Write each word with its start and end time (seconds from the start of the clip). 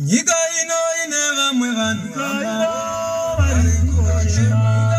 nyika 0.00 0.34
ino 0.62 0.74
ine 1.04 1.20
vamwe 1.36 1.68
vanhu 1.78 2.08
vari 3.38 3.72
kuchema 3.92 4.89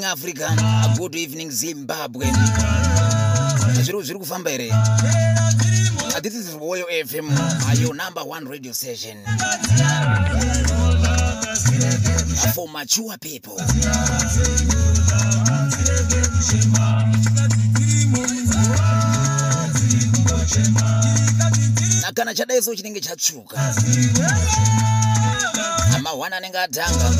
evening 0.00 0.04
africa. 0.04 0.48
Good 0.96 1.14
evening 1.14 1.50
zimbabwe. 1.50 2.26
Zviri 3.80 4.60
here? 4.60 4.72
Uh, 4.72 6.20
this 6.20 6.34
is 6.34 6.54
royal 6.54 6.86
fm 6.86 7.28
your 7.80 7.94
number 7.94 8.22
one 8.22 8.46
radio 8.46 8.72
station. 8.72 9.18
For 12.54 12.68
mature 12.68 13.16
people. 13.20 13.56
Na 22.02 22.12
kana 22.12 22.34
chadaiso 22.34 22.74
chinenge 22.74 23.00
chatsvuka. 23.00 23.56
Amahwana 25.96 26.36
anenge 26.36 26.58
atanga 26.58 27.10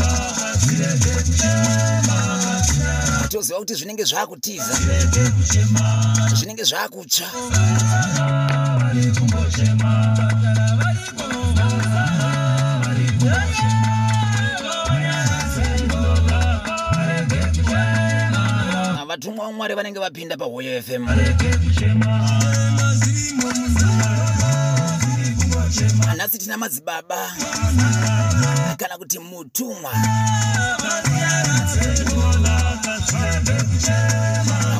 toziva 3.30 3.58
kuti 3.58 3.74
zvinenge 3.74 4.04
zvakutiza 4.04 4.74
zvinenge 6.34 6.64
zvakutsva 6.64 7.26
Na 18.94 19.04
vatumwa 19.04 19.46
vamwari 19.46 19.74
vanenge 19.74 19.98
vapinda 19.98 20.36
pahoyo 20.36 20.82
fm 20.82 21.04
nhasi 26.16 26.38
tina 26.38 26.56
madzibaba 26.58 27.32
kana 28.80 28.98
kuti 28.98 29.18
mutumwa. 29.18 29.92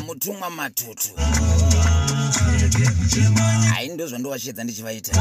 Mutumwa 0.05 0.49
matutu. 0.49 1.09
Hai 3.69 3.87
ndo 3.87 4.07
zvandovashedza 4.07 4.63
ndichivaita 4.63 5.11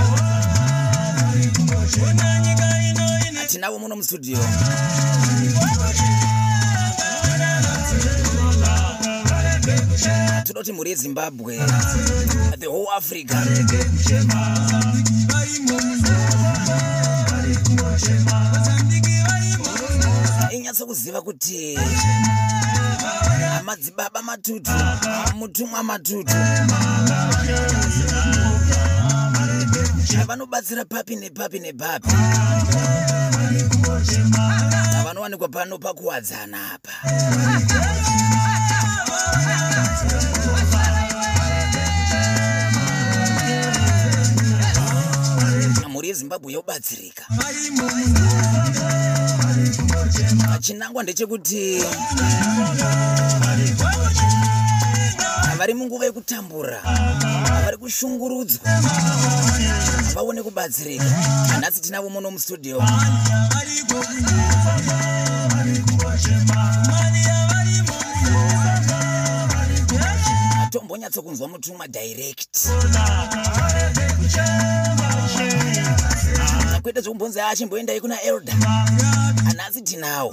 tinavo 3.47 3.79
muno 3.79 3.97
mustudio 3.97 4.39
toda 10.45 10.61
kuti 10.61 10.73
mhuri 10.73 10.91
yezimbabwe 10.91 11.59
the 12.59 12.67
whole 12.67 12.87
africa 12.97 13.37
inyatsa 20.51 20.85
kuziva 20.87 21.23
kuti 21.23 21.79
madzibaba 23.65 24.23
matutu 24.23 24.71
mutumwa 25.35 25.83
matutu. 25.83 26.35
Vanobatsira 30.27 30.85
papi 30.85 31.17
nepapi 31.17 31.59
nepapi. 31.59 32.09
Vanowanikwa 35.05 35.49
pano 35.49 35.79
pakuwadzana 35.79 36.73
apa 36.73 36.93
mhuri 46.21 46.31
yezimbabwe 46.31 46.53
yobatsirika 46.53 47.25
chinangwa 50.61 51.03
ndechekuti 51.03 51.85
vari 55.59 55.75
munguva 55.75 56.05
yekutambura 56.05 56.81
vari 57.65 57.77
kushungurudzwa 57.77 58.61
vaone 60.15 60.43
kubatsirika 60.43 61.05
nhasi 61.61 61.81
tinavo 61.81 62.09
muno 62.11 62.31
mustudio 62.31 62.83
tombonyatsa 70.91 71.23
kunzwa 71.23 71.49
mutumwa 71.49 71.89
direct. 71.89 72.69
Kwete 76.83 77.01
zvekumbonzi 77.01 77.41
achimboendai 77.41 78.01
kuna 78.01 78.21
elda 78.23 78.53
nhasi 79.57 79.83
tinawo 79.83 80.33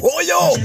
hoyo! 0.00 0.58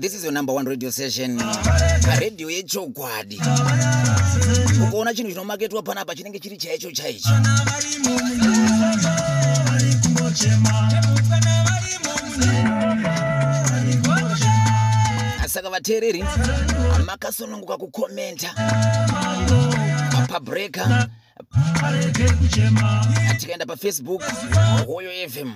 This 0.00 0.14
is 0.14 0.22
your 0.22 0.32
number 0.32 0.54
one 0.54 0.64
radio 0.64 0.90
station. 0.90 1.38
Radio 2.20 2.50
yechokwadi 2.50 3.40
ukaona 4.88 5.14
chinhu 5.14 5.30
chinomaketwa 5.30 5.82
panapa 5.82 6.14
chinenge 6.14 6.38
chiri 6.38 6.56
chaicho 6.56 6.92
chaicho 6.92 7.28
saka 15.46 15.70
vateereri 15.70 16.24
makasununguka 17.06 17.76
kukomenta 17.76 18.50
pabreka 20.28 21.08
tikaenda 23.38 23.66
pafacebook 23.66 24.22
hoyo 24.86 25.10
fm 25.28 25.52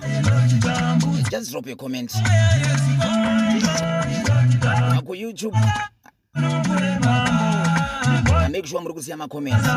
just 1.31 1.51
drop 1.51 1.67
a 1.67 1.75
comment 1.75 2.11
kuyoutube 5.05 5.57
make 8.51 8.67
sure 8.67 8.81
muri 8.81 8.93
kusiya 8.93 9.17
makomenti 9.17 9.69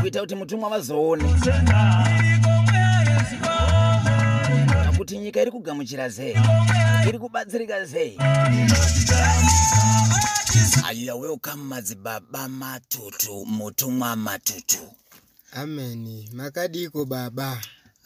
kuita 0.00 0.20
kuti 0.20 0.34
mutumwa 0.34 0.70
vazoone 0.70 1.24
kuti 4.96 5.18
nyika 5.18 5.42
iri 5.42 5.50
kugamuchira 5.50 6.10
sei? 6.10 6.34
Iri 7.08 7.18
kubatsirika 7.18 7.86
sei? 7.86 8.18
Aya 10.86 11.14
welcome 11.14 11.62
madzibaba 11.62 12.48
matutu 12.48 13.46
mutumwa 13.46 14.16
matutu. 14.16 14.78
Ameni 15.52 16.30
makadiko 16.32 17.04
baba. 17.04 17.60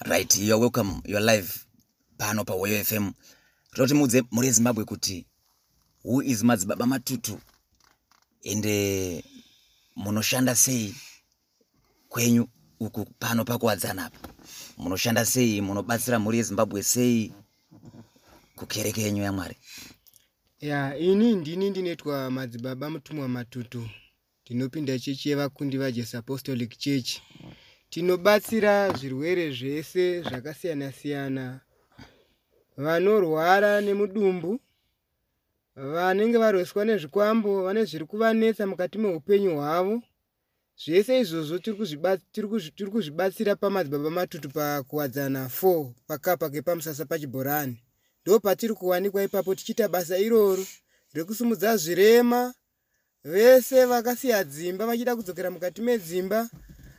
Right 0.07 0.37
you're 0.39 0.61
welcome. 0.61 1.03
You're 1.05 1.21
live. 1.25 1.53
Pano 2.19 2.45
pahoyo 2.45 2.85
fm 2.85 3.13
toda 3.73 3.83
kuti 3.89 3.95
mudze 3.95 4.23
muri 4.31 4.47
yezimbabwe 4.47 4.85
kuti 4.85 5.27
who 6.05 6.23
is 6.23 6.43
madzibaba 6.43 6.87
matutu? 6.87 7.39
Ende 8.43 9.25
munoshanda 9.97 10.55
sei 10.57 10.95
kwenyu 12.09 12.49
uku 12.81 13.05
pano 13.19 13.45
pakuwadzana 13.45 14.05
apa 14.07 14.29
munoshanda 14.79 15.25
sei 15.25 15.61
munobatsira 15.61 16.19
mhuri 16.19 16.39
yezimbabwe 16.39 16.83
sei? 16.83 17.33
Kukereke 18.57 19.03
yenyu 19.03 19.23
yamwari. 19.23 19.57
Ya 20.61 20.97
ini 20.97 21.37
ndini 21.37 21.71
ndinoitwa 21.71 22.31
madzibaba 22.31 22.91
mutumwa 22.91 23.29
matutu. 23.29 23.89
Ndinopinda 24.45 24.99
chechi 24.99 25.29
yevakundi 25.29 25.79
vajesu 25.79 26.19
apostolic 26.19 26.79
church. 26.79 27.19
Tinobatsira 27.91 28.93
zvirwere 28.93 29.51
zvese 29.51 30.23
zvakasiyana-siyana. 30.23 31.61
Vanorwara 32.77 33.81
nemudumbu 33.81 34.61
vanenge 35.77 36.39
varweswa 36.39 36.85
nezvikwambo 36.85 37.65
vane 37.65 37.85
zviri 37.85 38.05
kuvanetsa 38.05 38.67
mukati 38.67 38.99
meupenyu 38.99 39.57
hwavo 39.57 40.03
zvese 40.85 41.21
izvozvo 41.21 41.59
tiri 41.59 41.77
kuzviba- 41.77 42.19
tiri 42.33 42.47
kuzvi- 42.49 42.73
tiri 42.77 42.91
kuzvibatsira 42.91 43.57
pamadzibaba 43.57 44.11
matutu 44.11 44.49
pakuwadzana 44.49 45.49
4 45.49 45.93
pakapa 46.07 46.51
kepamusasa 46.51 47.05
pachibhorani. 47.05 47.77
Ndo 48.23 48.41
patiri 48.41 48.75
kuwanikwa 48.75 49.25
ipapo 49.25 49.55
tichiita 49.55 49.89
basa 49.89 50.19
iroro 50.19 50.67
rekusumudza 51.13 51.77
zvirema. 51.77 52.55
Vese 53.25 53.85
vakasiya 53.85 54.45
dzimba 54.45 54.87
vachida 54.87 55.17
kudzokera 55.17 55.51
mukati 55.51 55.83
medzimba. 55.83 56.49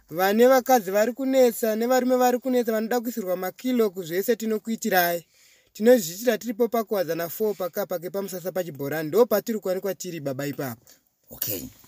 Vane 0.09 0.47
vakadzi 0.47 0.91
vari 0.91 1.13
kunetsa 1.13 1.75
nevarume 1.75 2.15
vari 2.15 2.39
kunetsa 2.39 2.71
vanoda 2.71 3.01
kuisirwa 3.01 3.35
makiloku 3.35 4.03
zvese 4.03 4.35
tinokuitirai. 4.35 5.25
Tinozviitira 5.73 6.37
tiripo 6.37 6.67
pakuwadzana 6.67 7.25
4 7.25 7.53
pakapa 7.53 7.99
kepamusasa 7.99 8.51
pachibhorani. 8.51 9.07
Ndo 9.07 9.25
patiri 9.25 9.59
kuwanikwa 9.59 9.95
tiri 9.95 10.19
baba 10.19 10.45
ipapo. 10.47 10.85
Okay 11.29 11.80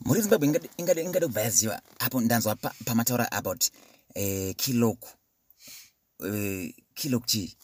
mhuri 0.00 0.18
yezimbabwe 0.18 0.48
ingade- 0.48 0.70
ingade 0.76 1.26
kubva 1.26 1.40
yaziva 1.42 1.82
apo 1.98 2.20
ndanzwa 2.20 2.56
pa- 2.56 2.74
pamataura 2.84 3.32
about 3.32 3.64
eh, 4.14 4.54
kiloku 4.56 5.08
eh, 6.26 6.74
kiloku 6.94 7.26
chii 7.26 7.56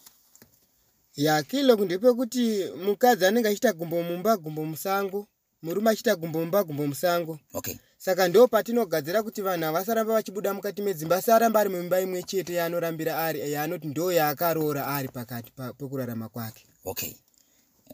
ya 1.15 1.43
kiloku 1.43 1.85
ndepekuti 1.85 2.65
mukadzi 2.85 3.25
anenge 3.25 3.47
achiita 3.49 3.73
gumbo 3.73 4.03
mumba 4.03 4.37
gumbo 4.37 4.65
musango 4.65 5.27
murume 5.61 5.89
achiita 5.89 6.15
gumbo 6.15 6.39
mumba 6.39 6.63
gumbo 6.63 6.87
musango. 6.87 7.39
Okay 7.53 7.75
saka 7.97 8.27
ndo 8.27 8.47
patinogadzira 8.47 9.23
kuti 9.23 9.41
vanhu 9.41 9.65
havasaramba 9.65 10.13
vachibuda 10.13 10.53
mukati 10.53 10.81
medzimba 10.81 11.15
asi 11.15 11.31
aramba 11.31 11.59
ari 11.59 11.69
mumba 11.69 12.01
imwe 12.01 12.23
chete 12.23 12.53
yaanorambira 12.53 13.17
ari 13.25 13.51
yaanoti 13.51 13.87
ndo 13.87 14.11
yaakaroora 14.11 14.87
ari 14.87 15.07
pakati 15.09 15.51
pa- 15.51 15.73
pekurarama 15.73 16.29
kwake. 16.29 16.65
Okay 16.85 17.13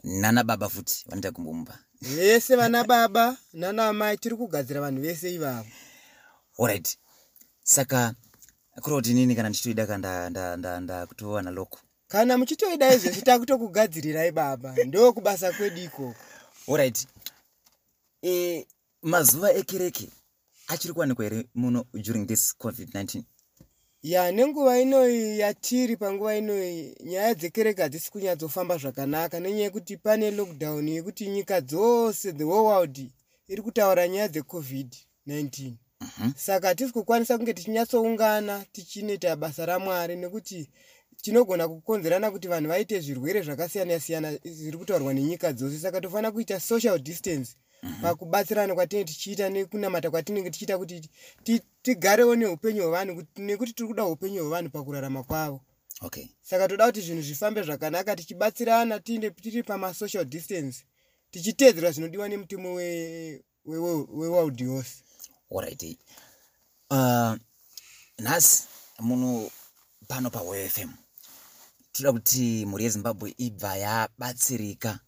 nana 0.04 0.44
baba 0.44 0.68
futi 0.68 1.04
vanoita 1.08 1.30
gumbomumba 1.30 1.78
vese 2.02 2.56
vana 2.56 2.84
baba 2.84 3.36
nana 3.52 3.88
amai 3.88 4.16
tiri 4.18 4.36
kugadzira 4.36 4.80
vanhu 4.80 5.00
vese 5.02 5.34
ivavo. 5.34 5.68
Alright. 6.58 6.98
Saka 7.62 8.14
kureva 8.82 8.96
kuti 9.00 9.10
inini 9.10 9.34
kana 9.34 9.48
ndichitoida 9.48 9.86
ka 9.86 9.98
nda- 9.98 10.30
nda- 10.30 10.56
nda- 10.56 10.80
ndakutowana 10.80 11.50
loko? 11.50 11.78
Kana 12.08 12.38
muchitoida 12.38 12.94
izvezvi 12.94 13.22
takutokugadzirirai 13.22 14.32
baba 14.32 14.74
ndo 14.84 15.12
kubasa 15.12 15.52
kwedu 15.52 15.80
ikoko. 15.80 16.14
Alright. 16.68 17.06
E, 18.22 18.66
mazuva 19.02 19.52
ekereke 19.52 20.10
achiri 20.68 20.94
kuwanikwa 20.94 21.24
here 21.24 21.48
muno 21.54 21.84
during 21.94 22.26
this 22.26 22.54
covid-19 22.58 23.22
ya 24.02 24.32
nenguva 24.32 24.80
inoyi 24.80 25.38
yatiri 25.38 25.96
panguva 25.96 26.36
inoyi 26.36 26.94
nyaya 27.04 27.34
dzekereke 27.34 27.82
hadzisi 27.82 28.10
kunyatsofamba 28.10 28.78
zvakanaka. 28.78 29.40
Nenyaya 29.40 29.64
yekuti 29.64 29.96
pane 29.96 30.30
lockdown 30.30 30.88
yekuti 30.88 31.28
nyika 31.28 31.60
dzose 31.60 32.32
the 32.32 32.44
whole 32.44 32.66
world 32.66 32.98
iri 33.48 33.62
kutaura 33.62 34.08
nyaya 34.08 34.28
dzecovid-19 34.28 35.72
saka 36.36 36.68
hatisi 36.68 36.92
kukwanisa 36.92 37.38
kunge 37.38 37.54
tichinyatsoungana 37.54 38.64
tichinoita 38.72 39.36
basa 39.36 39.66
ramwari 39.66 40.16
nekuti 40.16 40.68
tinogona 41.22 41.68
kukonzerana 41.68 42.30
kuti 42.30 42.48
vanhu 42.48 42.68
vaite 42.68 43.00
zvirwere 43.00 43.42
zvakasiyana-siyana 43.42 44.38
zviri 44.44 44.78
kutaurwa 44.78 45.14
nenyika 45.14 45.52
dzose. 45.52 45.78
Saka 45.78 46.00
tofanira 46.00 46.32
kuita 46.32 46.60
social 46.60 46.98
distance 46.98 47.56
pakubatsirana 48.02 48.74
kwatinenge 48.74 49.12
tichiita 49.12 49.48
nekunamata 49.48 50.10
kwatinenge 50.10 50.50
tichiita 50.50 50.78
kuti 50.78 51.10
ti- 51.44 51.62
tigarewo 51.82 52.36
neupenyu 52.36 52.82
hwevanhu 52.82 53.14
kuti- 53.14 53.42
nekuti 53.42 53.72
tiri 53.72 53.88
kuda 53.88 54.04
upenyu 54.04 54.40
hwevanhu 54.42 54.70
pakurarama 54.70 55.22
kwavo. 55.24 55.60
Okay. 56.00 56.26
Saka 56.42 56.68
toda 56.68 56.86
kuti 56.86 57.00
zvinhu 57.00 57.22
zvifambe 57.22 57.62
zvakanaka 57.62 58.16
tichibatsirana 58.16 59.00
tiinde 59.00 59.30
tiri 59.30 59.62
pamasocial 59.62 60.24
distance 60.24 60.84
tichiteedzera 61.30 61.90
zvinodiwa 61.92 62.28
nemutemo 62.28 62.74
we- 62.74 63.42
we- 63.64 63.78
we- 63.78 64.06
weworld 64.10 64.60
yose 64.60 65.02
alright 65.50 65.98
uh, 66.90 67.34
nhasi 68.18 68.64
muno 69.00 69.50
pano 70.08 70.30
pawfm 70.30 70.90
toda 71.92 72.12
kuti 72.12 72.66
mhuri 72.66 72.84
yezimbabwe 72.84 73.34
ibva 73.38 73.76
yabatsirika 73.76 75.00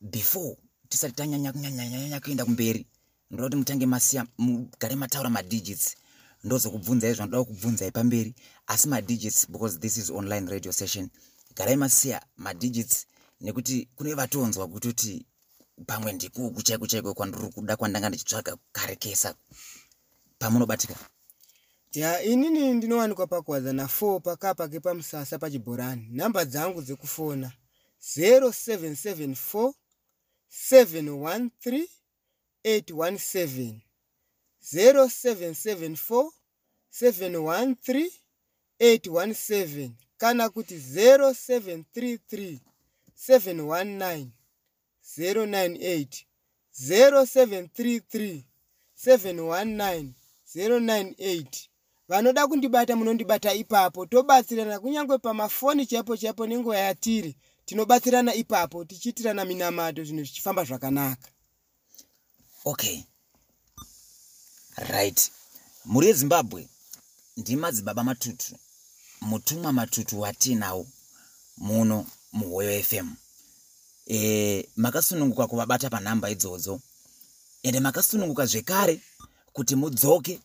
before 0.00 0.56
tisati 0.88 1.14
tanyanya 1.14 1.52
kunyanyanyanya 1.52 2.20
kuenda 2.20 2.44
kumberi. 2.44 2.86
Ndoda 3.30 3.44
kuti 3.44 3.56
mutange 3.56 3.86
masiya 3.86 4.26
mugare 4.38 4.94
mataura 4.94 5.30
madigits 5.30 5.96
ndozokubvunzai 6.44 7.14
zvanoda 7.14 7.44
kubvunzai 7.44 7.90
pamberi 7.90 8.34
asi 8.66 8.88
madigits 8.88 9.50
because 9.50 9.78
this 9.78 9.96
is 9.96 10.10
online 10.10 10.50
radio 10.50 10.72
session. 10.72 11.08
Garai 11.56 11.76
masiya 11.76 12.22
madigits 12.36 13.06
nekuti 13.40 13.88
kune 13.96 14.14
vatonzwa 14.14 14.68
kutoti 14.68 15.26
pamwe 15.86 16.12
ndikuku 16.12 16.62
chaiko 16.62 16.86
chaiko 16.86 17.14
kwandiri 17.14 17.48
kuda 17.48 17.76
kwandanga 17.76 18.08
ndichitsvaga 18.08 18.56
karekesa 18.72 19.34
pamunobatika. 20.38 20.94
Ya 21.92 22.22
inini 22.22 22.74
ndinowanikwa 22.74 23.26
pakuwadzana 23.26 23.84
4 23.84 24.20
pakapa 24.20 24.68
kepamusasa 24.68 25.38
pachibhorani. 25.38 26.08
Nhamba 26.10 26.44
dzangu 26.44 26.82
dzekufona 26.82 27.52
0774 28.16 29.72
713 30.50 31.86
817 32.64 33.74
0774 34.74 36.30
713 36.92 38.10
817 38.80 39.90
kana 40.16 40.48
kuti 40.48 40.74
0733 40.76 42.58
719 43.28 44.26
098 45.18 46.24
0733 46.80 48.42
719 49.06 50.08
098 50.56 51.46
vanoda 52.08 52.46
kundibata 52.46 52.96
munondibata 52.96 53.54
ipapo 53.54 54.06
tobatsirana 54.06 54.80
kunyange 54.80 55.18
pamafoni 55.18 55.86
chaipo 55.86 56.16
chaipo 56.16 56.46
nenguva 56.46 56.78
yatiri 56.78 57.36
tinobatsirana 57.66 58.34
ipapo 58.34 58.84
tichiitirana 58.84 59.44
minamato 59.44 60.04
zvinhu 60.04 60.24
zvichifamba 60.24 60.64
zvakanaka. 60.64 61.28
Okay 62.64 63.04
right. 64.76 65.30
Mhuri 65.84 66.06
yezimbabwe 66.06 66.68
ndimadzibaba 67.36 68.04
matutu 68.04 68.56
mutumwa 69.20 69.72
matutu 69.72 70.20
watinawo 70.20 70.86
muno 71.56 72.06
muhoyo 72.32 72.82
fm 72.82 73.14
e, 74.06 74.68
makasununguka 74.76 75.46
kuvabata 75.46 75.90
panhamba 75.90 76.30
idzodzo 76.30 76.80
ende 77.62 77.80
makasununguka 77.80 78.46
zvekare 78.46 79.00
kuti 79.52 79.76
mudzoke 79.76 80.40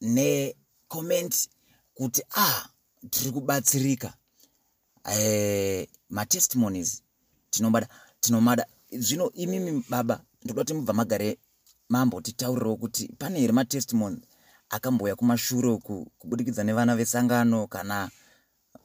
necomment 0.00 1.48
kuti 1.94 2.22
ah 2.30 2.68
tiri 3.10 3.30
kubatsirika 3.30 4.14
e, 5.12 5.88
matestimonies 6.10 7.02
tinomada 7.50 7.88
tinomada. 8.20 8.66
Zvino 8.92 9.30
imimi 9.32 9.84
baba 9.88 10.20
ndoda 10.44 10.60
kuti 10.62 10.74
mubva 10.74 10.92
magare 10.92 11.38
mambotitaurirawo 11.88 12.76
kuti 12.76 13.08
pane 13.18 13.40
here 13.40 13.52
matestimony 13.52 14.18
akambouya 14.70 15.16
kumashure 15.16 15.68
uku 15.68 16.06
kubudikidza 16.18 16.64
nevana 16.64 16.96
vesangano 16.96 17.66
kana 17.66 18.10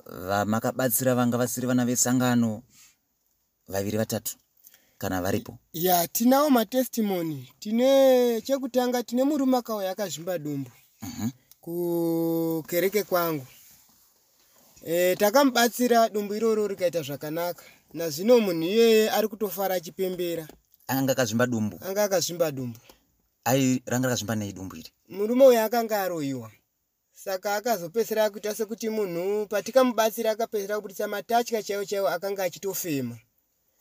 vamakabatsira 0.06 1.16
vanga 1.16 1.38
vasiri 1.38 1.68
vana 1.68 1.86
vesangano 1.86 2.64
vaviri 3.68 3.98
vatatu 3.98 4.38
kana 4.98 5.22
varipo? 5.22 5.58
Ya 5.74 6.08
tinawo 6.08 6.50
matestimoni 6.50 7.50
tine 7.60 8.42
chekutanga 8.42 9.04
tine 9.04 9.24
murume 9.24 9.58
akauya 9.58 9.92
akazvimba 9.92 10.38
dumbu 10.40 10.72
Mhm. 11.02 11.30
kukereke 11.62 13.04
kwangu 13.04 13.46
e, 14.86 15.16
takamubatsira 15.16 16.10
dumbu 16.10 16.36
iroro 16.36 16.68
rikaita 16.68 17.02
zvakanaka. 17.02 17.64
Nazvino 17.94 18.40
munhu 18.40 18.64
iyeye 18.64 19.10
ari 19.12 19.28
kutofara 19.28 19.76
achipembera. 19.76 20.48
Anga 20.88 21.12
akazvimba 21.12 21.48
dumbu. 21.48 21.80
Anga 21.82 22.04
akazvimba 22.04 22.52
dumbu. 22.52 22.80
Ai 23.46 23.82
ranga 23.86 24.08
rakazvimba 24.08 24.36
nei 24.36 24.54
dumbu 24.54 24.76
iri? 24.76 24.92
Murume 25.10 25.46
uyu 25.46 25.60
akanga 25.60 26.02
aroyiwa 26.02 26.52
saka 27.14 27.56
akazopedzisira 27.56 28.26
akuita 28.26 28.56
sekuti 28.56 28.90
munhu 28.90 29.48
patikamubatsira 29.48 30.32
akapedzisira 30.32 30.76
kubudisa 30.76 31.08
matatya 31.08 31.64
chaiwo 31.64 31.86
chaiwo 31.86 32.08
akanga 32.10 32.44
achitofema. 32.44 33.18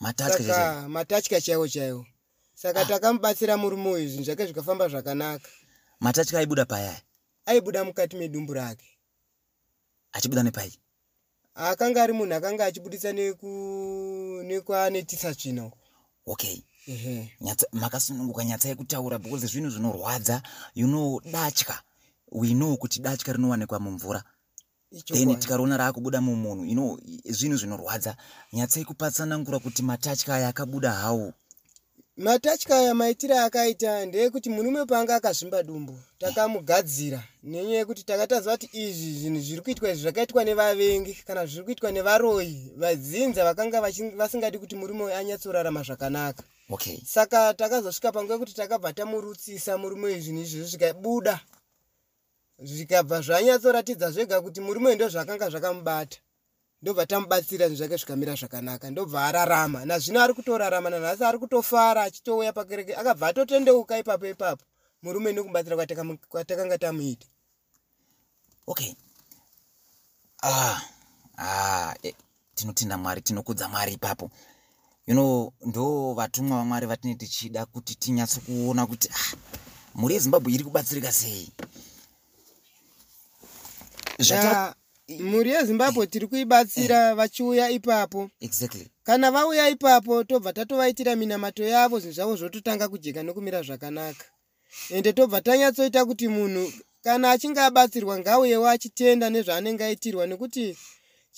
Matatya 0.01 0.89
matatya 0.89 1.41
chaiwo 1.41 1.69
chaiwo. 1.69 2.07
Saka 2.55 2.85
takamubatsira 2.85 3.57
murume 3.57 3.91
uyu 3.91 4.09
zvinhu 4.09 4.25
zvake 4.25 4.47
zvikafamba 4.47 4.89
zvakanaka. 4.89 5.49
Matatya 6.01 6.39
aibuda 6.39 6.65
payaya? 6.65 7.01
Aibuda 7.47 7.85
mukati 7.85 8.17
medumbu 8.17 8.55
rake. 8.55 8.99
Achibuda 10.13 10.43
nepai 10.43 10.79
akanga 11.61 12.03
ari 12.03 12.13
munhu 12.13 12.35
akanga 12.35 12.65
achibudisa 12.65 13.13
nekwanetisa 14.43 15.35
tsvina 15.35 15.71
okay. 16.27 16.63
Nyatsa 17.41 17.67
makasununguka 17.73 18.45
nyatsai 18.45 18.75
kutaura 18.75 19.19
because 19.19 19.47
zvinhu 19.47 19.71
zvinorwadza 19.71 20.43
you 20.75 20.87
know 20.87 21.21
datya. 21.21 21.83
We 22.33 22.55
know 22.55 22.77
kuti 22.77 23.01
datya 23.01 23.33
rinowanikwa 23.33 23.81
mumvura. 23.81 24.23
Then 25.13 25.39
tikaroona 25.39 25.77
raakubuda 25.77 26.21
mumunhu 26.21 26.65
you 26.65 26.75
know 26.75 26.99
zvinhu 27.25 27.57
zvinorwadza 27.57 28.17
nyatsai 28.53 28.85
kupatsanangura 28.85 29.59
kuti 29.59 29.83
matatya 29.83 30.35
aya 30.35 30.49
akabuda 30.49 30.93
hawo 30.93 31.33
matatya 32.21 32.77
aya 32.77 32.95
maitiro 32.95 33.39
akaita 33.39 34.07
ndeyekuti 34.07 34.51
murume 34.51 34.85
panga 34.85 35.17
akazvimba 35.17 35.63
dumbu 35.63 35.99
takamugadzira. 36.19 37.23
Nenyaya 37.43 37.79
yekuti 37.79 38.05
takataziva 38.05 38.57
kuti 38.57 38.69
izvi 38.73 39.13
zvinhu 39.21 39.41
zviri 39.41 39.63
kuitwa 39.63 39.89
izvi 39.91 40.03
zvakaitwa 40.03 40.45
nevavengi 40.45 41.15
kana 41.27 41.47
zviri 41.47 41.65
kuitwa 41.65 41.93
nevaroyi 41.93 42.73
vadzinza 42.77 43.45
vakanga 43.45 43.81
vasingadi 44.17 44.59
kuti 44.59 44.77
murume 44.77 45.05
uyu 45.05 45.15
anyatsorarama 45.15 45.83
zvakanaka. 45.83 46.43
Okay. 46.71 46.99
Saka 47.07 47.55
takazosvika 47.55 48.13
panguva 48.13 48.35
yekuti 48.35 48.55
takabva 48.55 48.93
tamurutsisa 48.93 49.79
murume 49.79 50.07
uyu 50.07 50.21
zvinhu 50.21 50.43
izvozvo 50.43 50.69
zvikabuda. 50.69 51.41
Zvikabva 52.63 53.21
zvanyatsoratidza 53.21 54.11
zvega 54.11 54.41
kuti 54.41 54.61
murume 54.61 54.87
uyu 54.87 54.97
ndo 54.97 55.09
zvakanga 55.09 55.51
zvakamubata 55.51 56.19
ndobva 56.83 57.07
tamubatsira 57.07 57.67
zvinhu 57.69 57.79
zvake 57.79 57.97
zvikamira 57.97 58.35
zvakanaka 58.35 58.91
ndobva 58.91 59.25
ararama. 59.25 59.85
Nazvino 59.85 60.21
ari 60.23 60.35
kutorarama 60.35 60.91
nanhasi 60.91 61.25
ari 61.25 61.39
kutofara 61.39 62.03
achitouya 62.03 62.53
pakereke 62.53 62.95
akabva 62.97 63.29
atotendeuka 63.29 63.99
ipapo 63.99 64.27
ipapo. 64.27 64.65
Murume 65.03 65.33
nekubatsira 65.33 65.77
kwatakanga 66.29 66.79
tamuita. 66.79 67.27
Okay 68.67 68.95
ah 70.43 70.81
ah 71.39 71.95
eh, 72.03 72.15
tinotenda 72.55 72.99
mwari 72.99 73.21
tinokudza 73.23 73.69
mwari 73.69 73.93
ipapo. 73.93 74.31
You 75.07 75.15
know 75.15 75.53
ndo 75.67 76.15
vatumwa 76.15 76.59
vamwari 76.59 76.87
vatinee 76.87 77.15
tichida 77.15 77.67
kuti 77.67 77.95
tinyatso 77.95 78.41
kuona 78.41 78.87
kuti 78.87 79.09
ah, 79.09 79.37
mhuri 79.95 80.15
yezimbabwe 80.15 80.53
iri 80.53 80.65
kubatsirika 80.65 81.13
sei? 81.13 81.53
Zvata- 84.19 84.45
Ya, 84.45 84.75
mhuri 85.19 85.51
yezimbabwe 85.51 86.07
tiri 86.07 86.27
kuibatsira 86.27 87.15
vachiuya 87.15 87.71
ipapo. 87.71 88.31
Exactly. 88.41 88.87
Kana 89.05 89.31
vauya 89.31 89.69
ipapo 89.69 90.25
tobva 90.25 90.53
tatovaitira 90.53 91.17
minamato 91.17 91.65
yavo 91.65 91.99
zvinhu 91.99 92.15
zvavo 92.15 92.37
zvototanga 92.37 92.89
kujeka 92.89 93.23
nokumira 93.23 93.63
zvakanaka. 93.63 94.25
Ende 94.91 95.13
tobva 95.13 95.41
tanyatsoita 95.41 96.05
kuti 96.05 96.29
munhu 96.29 96.73
kana 97.05 97.31
achinge 97.31 97.61
abatsirwa 97.61 98.19
ngauyewo 98.19 98.69
achitenda 98.69 99.31
nezvaanenge 99.31 99.85
aitirwa 99.85 100.27
nekuti 100.27 100.77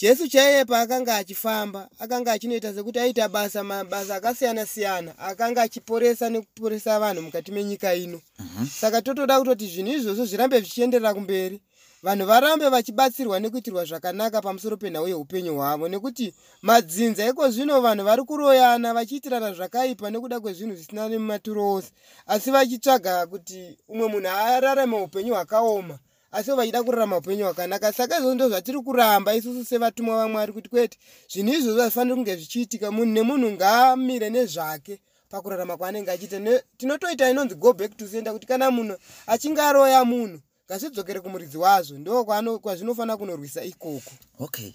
jesu 0.00 0.28
chaiye 0.28 0.64
paakanga 0.64 1.16
achifamba 1.16 1.88
akanga 1.98 2.32
achinoita 2.32 2.74
sekuti 2.74 2.98
aita 2.98 3.28
basa 3.28 3.64
mabasa 3.64 4.14
akasiyana 4.14 4.66
siyana 4.66 5.18
akanga 5.18 5.62
achiporesa 5.62 6.30
nekuporesa 6.30 7.00
vanhu 7.00 7.22
mukati 7.22 7.52
menyika 7.52 7.94
ino. 7.94 8.20
Mhm. 8.38 8.66
saka 8.66 9.02
totoda 9.02 9.38
kutoti 9.38 9.66
zvinhu 9.66 9.92
izvozvo 9.92 10.24
zvirambe 10.24 10.60
zvichienderera 10.60 11.14
kumberi 11.14 11.60
vanhu 12.02 12.26
varambe 12.26 12.68
vachibatsirwa 12.68 13.40
nekuitirwa 13.40 13.84
zvakanaka 13.84 14.42
pamusoro 14.42 14.76
penhau 14.76 15.08
yeupenyu 15.08 15.54
hwavo 15.54 15.88
nekuti 15.88 16.34
madzinza 16.62 17.26
iko 17.26 17.50
zvino 17.50 17.80
vanhu 17.80 18.04
vari 18.04 18.22
kuroyana 18.24 18.94
vachiitirana 18.94 19.54
zvakaipa 19.54 20.10
nekuda 20.10 20.40
kwezvinhu 20.40 20.74
zvisina 20.74 21.08
nematuro 21.08 21.72
ose. 21.72 21.90
Asi 22.26 22.50
vachitsvaga 22.50 23.26
kuti 23.26 23.78
umwe 23.88 24.06
munhu 24.08 24.28
ararame 24.28 24.96
upenyu 24.96 25.34
hwakaoma 25.34 25.98
asiwo 26.32 26.56
vachida 26.56 26.82
kurarama 26.82 27.16
upenyu 27.16 27.44
hwakanaka. 27.44 27.92
Saka 27.92 28.16
izvozvo 28.16 28.34
ndo 28.34 28.48
zvatiri 28.48 28.80
kuramba 28.80 29.34
isusu 29.34 29.64
sevatumwa 29.64 30.16
vamwari 30.16 30.52
kuti 30.52 30.68
kwete 30.68 30.98
zvinhu 31.32 31.54
izvozvo 31.54 31.80
hazvifaniri 31.82 32.16
kunge 32.16 32.36
zvichiitika. 32.36 32.90
Munhu 32.90 33.12
nemunhu 33.12 33.50
ngaamire 33.52 34.30
nezvake 34.30 35.00
pakurarama 35.28 35.76
kwaanenge 35.76 36.10
achiita. 36.10 36.62
Tinotoita 36.76 37.30
inonzi 37.30 37.54
go 37.54 37.72
back 37.72 37.96
to 37.96 38.08
sender 38.08 38.32
kuti 38.32 38.46
kana 38.46 38.70
munhu 38.70 38.96
achinge 39.26 39.60
aroya 39.60 40.04
munhu 40.04 40.40
ngazvidzokere 40.76 41.20
kumuridzi 41.20 41.58
wazvo 41.58 41.98
ndo 41.98 42.24
kwazvinofanira 42.58 43.16
kunorwisa 43.16 43.64
ikoko. 43.64 44.10
Okay. 44.38 44.72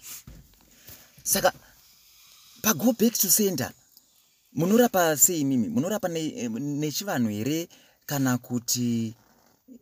Saka 1.22 1.52
pago 2.62 2.92
back 2.92 3.14
to 3.18 3.28
center 3.28 3.72
munorapa 4.52 5.16
sei 5.16 5.44
mimi? 5.44 5.68
Munorapa 5.68 6.08
ne- 6.08 6.34
eh, 6.38 6.50
nechivanhu 6.50 7.28
here 7.30 7.68
kana 8.06 8.38
kuti 8.38 9.14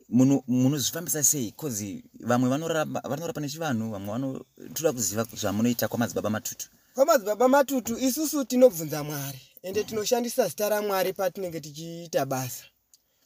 muno- 0.09 0.43
munozvifambisa 0.47 1.23
sei? 1.23 1.51
Cause 1.51 2.03
vamwe 2.19 2.49
vanorapa 2.49 3.41
nechivanhu 3.41 3.91
vamwe 3.91 4.11
vanotoda 4.11 4.93
kuziva 4.93 5.23
zvamunoita 5.33 5.87
kwamadzibaba 5.87 6.29
matutu. 6.29 6.69
Kwamadzibaba 6.95 7.47
matutu 7.47 7.97
isusu 7.99 8.45
tinobvunza 8.45 9.03
mwari 9.03 9.39
ende 9.63 9.83
tinoshandisa 9.83 10.47
zita 10.47 10.69
ramwari 10.69 11.13
patinenge 11.13 11.59
tichiita 11.59 12.25
basa 12.25 12.63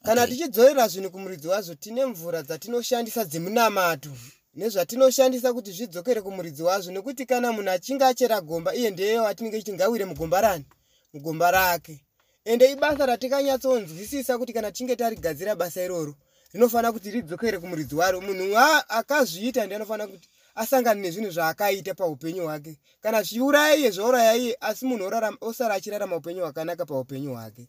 kana 0.06 0.28
tichidzorera 0.28 0.88
zvinhu 0.88 1.12
kumuridzi 1.12 1.48
wazvo 1.48 1.76
tine 1.76 2.06
mvura 2.06 2.44
dzatinoshandisa 2.44 3.26
dzemunamato 3.26 4.10
nezvatinoshandisa 4.56 5.54
kuti 5.54 5.72
zvidzokere 5.72 6.22
kumuridzi 6.22 6.64
wazvo 6.64 6.92
nekuti 6.92 7.26
kana 7.26 7.52
munhu 7.52 7.70
achinge 7.72 8.06
achera 8.06 8.42
gomba 8.42 8.76
iye 8.76 8.90
ndeyewo 8.90 9.28
atinenge 9.28 9.58
tichiti 9.58 9.74
ngawire 9.74 10.06
mugomba 10.06 10.42
rani 10.42 10.66
mugomba 11.14 11.52
rake. 11.52 12.06
Ende 12.46 12.72
ibasa 12.72 13.06
ratikanyatsonzwisisa 13.06 14.38
kuti 14.38 14.54
kana 14.54 14.72
tichinge 14.72 14.96
tarigadzira 14.96 15.56
basa 15.56 15.84
iroro 15.84 16.16
rinofanira 16.54 16.92
kuti 16.92 17.12
ridzokere 17.12 17.60
kumuridzi 17.60 17.96
waro. 17.96 18.22
Munhu 18.22 18.58
akazviita 18.88 19.66
ndi 19.66 19.76
anofanira 19.76 20.08
kuti 20.08 20.28
asangane 20.56 21.02
nezvinhu 21.02 21.32
zvaakaita 21.32 21.94
paupenyu 21.94 22.44
hwake. 22.44 22.80
Kana 23.02 23.24
zviuraya 23.24 23.76
iye 23.76 23.92
zvauraya 23.92 24.36
iye 24.36 24.58
asi 24.60 24.86
munhu 24.86 25.38
osara 25.42 25.76
achirarama 25.76 26.16
upenyu 26.16 26.42
hwakanaka 26.42 26.86
paupenyu 26.86 27.34
hwake. 27.34 27.68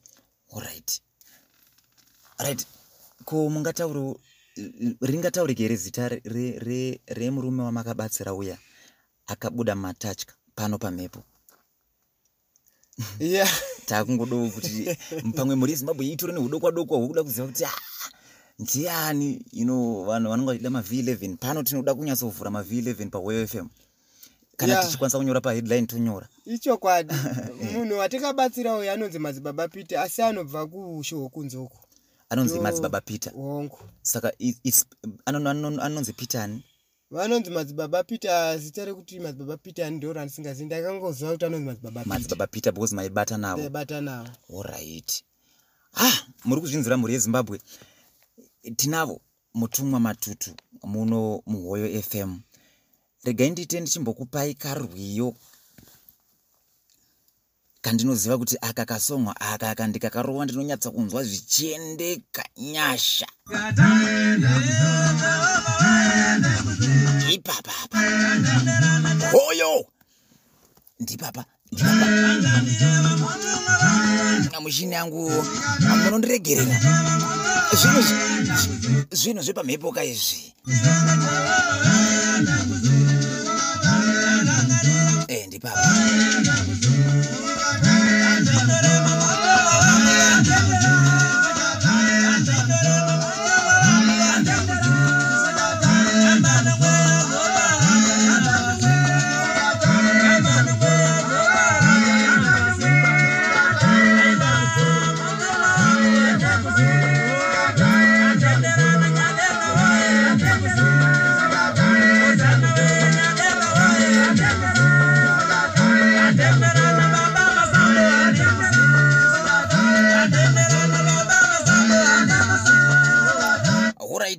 Alright 0.56 1.02
right. 2.38 2.66
Ko 3.24 3.48
mungatauro 3.50 4.16
ringataurike 5.00 5.62
here 5.62 5.76
zita 5.76 6.08
re- 6.08 6.22
re- 6.24 6.58
re- 6.58 7.00
remurume 7.06 7.62
wamakabatsira 7.62 8.34
uya 8.34 8.58
akabuda 9.26 9.74
matatya 9.74 10.26
pano 10.54 10.78
pamhepo. 10.78 11.22
Ya 13.18 13.48
takungodo 13.86 14.48
kuti 14.50 14.96
pamwe 15.36 15.54
mhuri 15.54 15.72
yezimbabwe 15.72 16.06
itore 16.06 16.32
neudokwa 16.32 16.72
dokwa 16.72 16.98
hwokuda 16.98 17.22
kuziva 17.22 17.46
kuti 17.46 17.64
ah, 17.64 17.70
ndiani? 18.58 19.46
You 19.52 19.64
know 19.64 20.04
vanhu 20.04 20.28
vanonge 20.30 20.52
vachida 20.52 20.68
mavh11 20.70 21.36
pano 21.36 21.62
tinoda 21.62 21.94
kunyatsovhura 21.94 22.50
mavh11 22.50 23.08
pawoyo 23.10 23.46
fm 23.48 23.68
kana 24.56 24.72
Yeah. 24.72 24.84
tichikwanisa 24.84 25.18
kunyora 25.18 25.40
paheadline 25.40 25.86
tonyora. 25.86 26.28
Ichokwadi. 26.46 27.14
Munhu 27.72 27.98
watikabatsira 27.98 28.76
uyu 28.76 28.90
anonzi 28.90 29.18
madzibaba 29.18 29.68
peter 29.68 29.98
asi 29.98 30.22
anobva 30.22 30.66
kusho 30.66 31.16
hwokunze 31.18 31.56
uko 31.56 31.78
anonzi 32.32 32.60
madzibaba 32.60 33.00
peter. 33.00 33.32
hongu 33.32 33.78
saka 34.02 34.32
anonzi 35.26 36.12
peter 36.12 36.40
ani? 36.40 36.64
Vanonzi 37.10 37.50
madzibaba 37.50 38.04
peter 38.04 38.58
zita 38.58 38.84
rekuti 38.84 39.20
madzibaba 39.20 39.56
peter 39.56 39.90
ndo 39.90 40.12
randisingazivi 40.12 40.66
ndakangoziva 40.66 41.32
kuti 41.32 41.44
anonzi 41.44 41.66
madzibaba 41.66 42.04
peter. 42.46 42.72
Because 42.72 42.94
maibata 42.94 43.36
navo 43.36 43.56
ndaibata 43.56 44.00
navo 44.00 44.30
oright 44.48 45.24
ah 45.94 46.12
muri 46.44 46.60
kuzvinzira 46.60 46.96
mhuri 46.96 47.12
yezimbabwe. 47.14 47.60
Tinavo 48.76 49.20
mutumwa 49.54 50.00
matutu 50.00 50.50
muno 50.82 51.42
muhoyo 51.46 52.02
fm 52.02 52.38
regai 53.24 53.50
ndiite 53.50 53.80
ndichimbokupai 53.80 54.54
karwiyo 54.54 55.34
kandinoziva 57.82 58.38
kuti 58.38 58.56
aka 58.60 58.84
kasongwa 58.84 59.40
aka 59.40 59.70
aka 59.70 59.86
ndikakarowa 59.86 60.44
ndinonyatsa 60.44 60.90
kunzwa 60.90 61.24
zvichiendeka 61.24 62.44
nyasha 62.56 63.26
ipapapa 67.34 67.98
hoyo 69.32 69.86
ndipapa 71.00 71.44
ndipapa 71.72 72.06
mushini 74.60 74.94
yangu 74.94 75.30
munondiregerera 76.04 76.76
zvinhu 77.80 78.00
zvi- 78.00 79.16
zvinhu 79.20 79.42
zvepamhepoka 79.42 80.04
izvi 80.04 80.54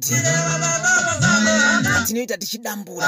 chete 0.03 0.31
tinoita 2.07 2.37
tichidambura. 2.37 3.07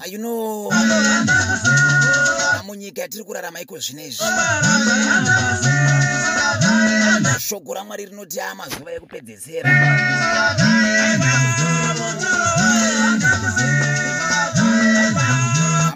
Ah, 0.00 0.06
you 0.06 0.18
know 0.18 0.70
munyika 2.64 3.00
yatiri 3.02 3.24
kurarama 3.24 3.60
iko 3.60 3.78
zvinezvi. 3.78 4.24
Shoko 7.38 7.74
ramwari 7.74 8.06
rinoti 8.06 8.40
amazuva 8.40 8.92
ekupedzesera. 8.92 9.70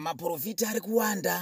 Maprofita 0.01 0.69
ari 0.71 0.81
kuwanda 0.81 1.41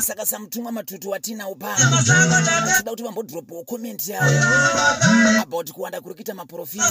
saka 0.00 0.26
samutumwa 0.26 0.72
matutu 0.72 1.10
watinawo 1.10 1.54
pano. 1.54 2.02
Tinoda 2.04 2.90
kuti 2.90 3.02
vambodhiropawo 3.02 3.64
komenti 3.64 4.12
yavo 4.12 5.42
about 5.42 5.72
kuwanda 5.72 6.00
kuri 6.00 6.14
kuita 6.14 6.34
maprofita 6.34 6.84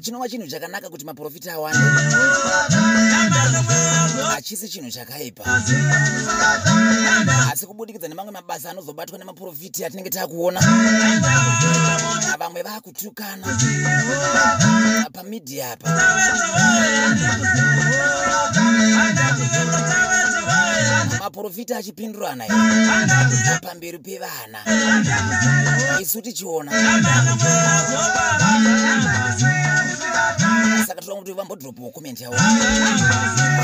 chinova 0.00 0.28
chinhu 0.28 0.46
chakanaka 0.48 0.88
kuti 0.90 1.04
maprofita 1.04 1.52
awande. 1.52 1.78
Hachisi 4.28 4.68
chinhu 4.68 4.90
chakaipa. 4.90 5.44
Asi 7.52 7.66
kubudikidza 7.66 8.08
nemamwe 8.08 8.32
mabasa 8.32 8.70
anozobatwa 8.70 9.18
nemaprofiti 9.18 9.84
atinenge 9.84 10.10
taakuona 10.10 10.60
vamwe 12.38 12.62
vaakutukana 12.62 13.46
pamidhia 15.12 15.72
apa 15.72 15.90
maprofita 21.18 21.76
achipindurana 21.76 22.44
pamberi 23.62 23.98
pevana. 23.98 24.58
Isu 26.00 26.22
tichiona. 26.22 26.72
Saka 30.86 31.00
toda 31.00 31.14
kuti 31.16 31.32
vambodhiropawo 31.32 31.90
komenti 31.90 32.22
yavo. 32.22 32.36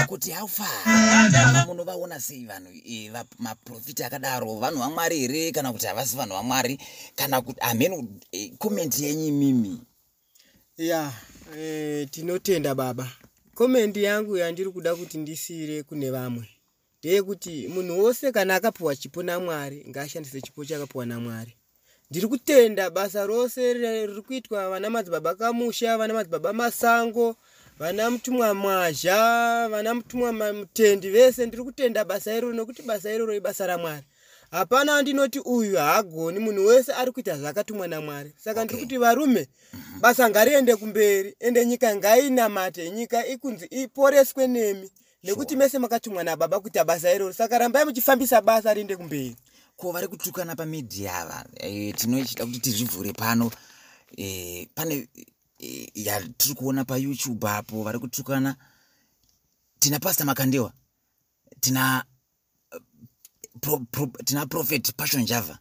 Kuti 0.07 0.31
how 0.33 0.47
far? 0.47 1.67
Munovaona 1.67 2.21
sei 2.21 2.45
vanhu 2.45 2.71
eh, 2.85 3.11
va- 3.13 3.25
maprofita 3.39 4.07
akadaro? 4.07 4.59
Vanhu 4.59 4.79
vamwari 4.79 5.19
here? 5.21 5.53
Kana 5.53 5.73
kuti 5.73 5.87
havasi 5.87 6.17
vanhu 6.17 6.35
vamwari 6.35 6.79
kana 7.17 7.41
kuti 7.41 7.61
ameno 7.61 8.09
komenti 8.59 9.05
yenyu 9.05 9.27
imimi? 9.27 9.81
Ya 10.77 11.13
eh, 11.59 12.09
tinotenda 12.11 12.75
baba. 12.75 13.09
Komendi 13.55 14.03
yangu 14.03 14.37
yandiri 14.37 14.71
kuda 14.71 14.95
kuti 14.97 15.19
ndisiyire 15.19 15.83
kune 15.83 16.11
vamwe 16.11 16.49
ndeyekuti 17.07 17.69
munhu 17.69 17.99
wose 18.05 18.33
kana 18.33 18.55
akapiwa 18.55 18.97
chipo 18.97 19.23
namwari 19.23 19.85
ngaashandise 19.89 20.41
chipo 20.41 20.65
chakapiwa 20.65 21.07
namwari. 21.07 21.57
Ndiri 22.11 22.27
kutenda 22.27 22.91
basa 22.91 23.27
rose 23.27 23.73
ri- 23.75 24.07
riri 24.07 24.23
kuitwa 24.23 24.71
vana 24.71 24.91
madzibaba 24.91 25.35
kamusha 25.35 25.99
vana 25.99 26.15
madzibaba 26.15 26.53
masango 26.53 27.37
vana 27.79 28.11
mutumwa 28.11 28.55
mwazha 28.55 29.69
vana 29.71 29.95
mutumwa 29.95 30.33
mutendi 30.33 31.11
vese 31.11 31.47
ndiri 31.47 31.63
kutenda 31.65 32.05
basa 32.05 32.35
iroro 32.37 32.55
nokuti 32.55 32.83
basa 32.83 33.13
iroro 33.13 33.35
ibasa 33.35 33.67
ramwari. 33.67 34.05
Hapana 34.51 34.97
andinoti 34.97 35.39
uyu 35.39 35.77
haagoni 35.77 36.39
munhu 36.39 36.67
wese 36.67 36.93
ari 36.93 37.13
kuita 37.13 37.39
zvakatumwa 37.39 37.89
namwari. 37.89 38.33
Saka 38.37 38.65
ndiri 38.65 38.75
Okay. 38.77 38.87
kuti 38.87 38.99
varume 38.99 39.49
basa 40.01 40.31
ngariende 40.31 40.77
kumberi 40.77 41.37
ende 41.41 41.67
nyika 41.67 41.97
ngainamate 41.97 42.91
nyika 42.91 43.27
ikunzi 43.27 43.67
iporeswe 43.67 44.47
nemi 44.47 44.91
nekuti 45.23 45.57
mese 45.57 45.79
makatumwa 45.79 46.25
nababa 46.25 46.61
kuita 46.61 46.85
basa 46.85 47.13
iroro 47.15 47.33
saka 47.33 47.59
rambai 47.59 47.85
muchifambisa 47.85 48.41
basa 48.41 48.75
riende 48.75 48.97
kumberi. 48.97 49.37
Ko 49.77 49.93
vari 49.93 50.09
kutukana 50.09 50.57
pamidhia 50.57 51.15
ava 51.19 51.45
eh, 51.55 51.95
tinochida 51.95 52.47
kuti 52.47 52.61
tizvivhure 52.61 53.13
pano. 53.13 53.51
Eh, 54.17 54.67
pane 54.75 55.09
eh, 55.59 55.89
yatiri 55.95 56.55
kuona 56.55 56.85
payoutube 56.85 57.49
apo 57.49 57.83
vari 57.83 57.99
kutukana. 57.99 58.57
Tina 59.79 59.99
pasta 59.99 60.25
makandewa 60.25 60.73
tina 61.61 62.05
pro, 63.61 63.79
pro, 63.91 64.07
tina 64.25 64.47
prophet 64.47 64.93
passion 64.97 65.25
java 65.25 65.59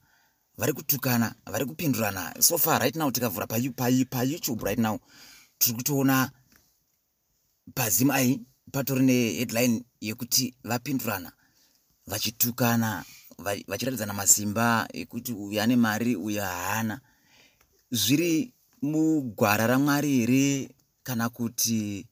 vari 0.58 0.74
kutukana 0.74 1.36
vari 1.46 1.66
kupindurana. 1.66 2.34
So 2.42 2.58
far 2.58 2.80
right 2.82 2.96
now 2.96 3.10
tikavhura 3.12 3.48
pa, 3.48 3.58
Yu- 3.58 3.74
pa, 3.74 3.86
pa 4.10 4.24
youtube 4.24 4.64
right 4.64 4.80
now 4.80 5.00
tiri 5.60 5.78
kutoona 5.78 6.32
pazimu 7.76 8.12
ai 8.14 8.40
patori 8.72 9.06
neheadline 9.06 9.84
yekuti 10.02 10.54
vapindurana 10.64 11.32
vachitukana 12.08 13.06
va- 13.38 13.64
vachiratidzana 13.68 14.14
masimba 14.14 14.88
ekuti 14.94 15.34
uyu 15.34 15.62
ane 15.62 15.76
mari 15.76 16.16
uyu 16.16 16.42
haana. 16.42 17.00
Zviri 17.92 18.54
mugwara 18.82 19.68
ramwari 19.68 20.20
here 20.20 20.70
kana 21.04 21.30
kuti 21.30 22.06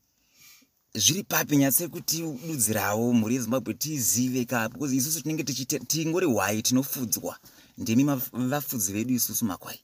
zviri 0.95 1.23
papi 1.23 1.57
nyatsekuti-dudzirawo 1.57 3.13
mhuri 3.13 3.35
yezimbabwe 3.35 3.73
tiizive 3.73 4.45
ka 4.45 4.69
because 4.69 4.95
isusu 4.95 5.21
tinenge 5.21 5.43
tingori 5.87 6.25
hwai 6.25 6.61
tinofudzwa. 6.61 7.37
Ndimi 7.77 8.03
maf- 8.03 8.47
vafudzi 8.49 8.93
vedu 8.93 9.13
isusu 9.13 9.45
makwai? 9.45 9.79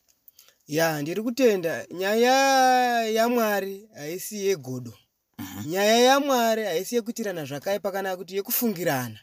Ya 0.68 1.02
ndiri 1.02 1.22
kutenda. 1.22 1.86
Nyaya 1.92 3.06
yamwari 3.10 3.90
haisi 3.96 4.46
yegodo 4.46 4.94
nyaya 5.66 5.98
yamwari 5.98 6.64
haisi 6.64 6.96
yekuitirana 6.96 7.46
zvakaipa 7.46 7.92
kana 7.92 8.18
kuti 8.18 8.36
yekufungirana. 8.36 9.20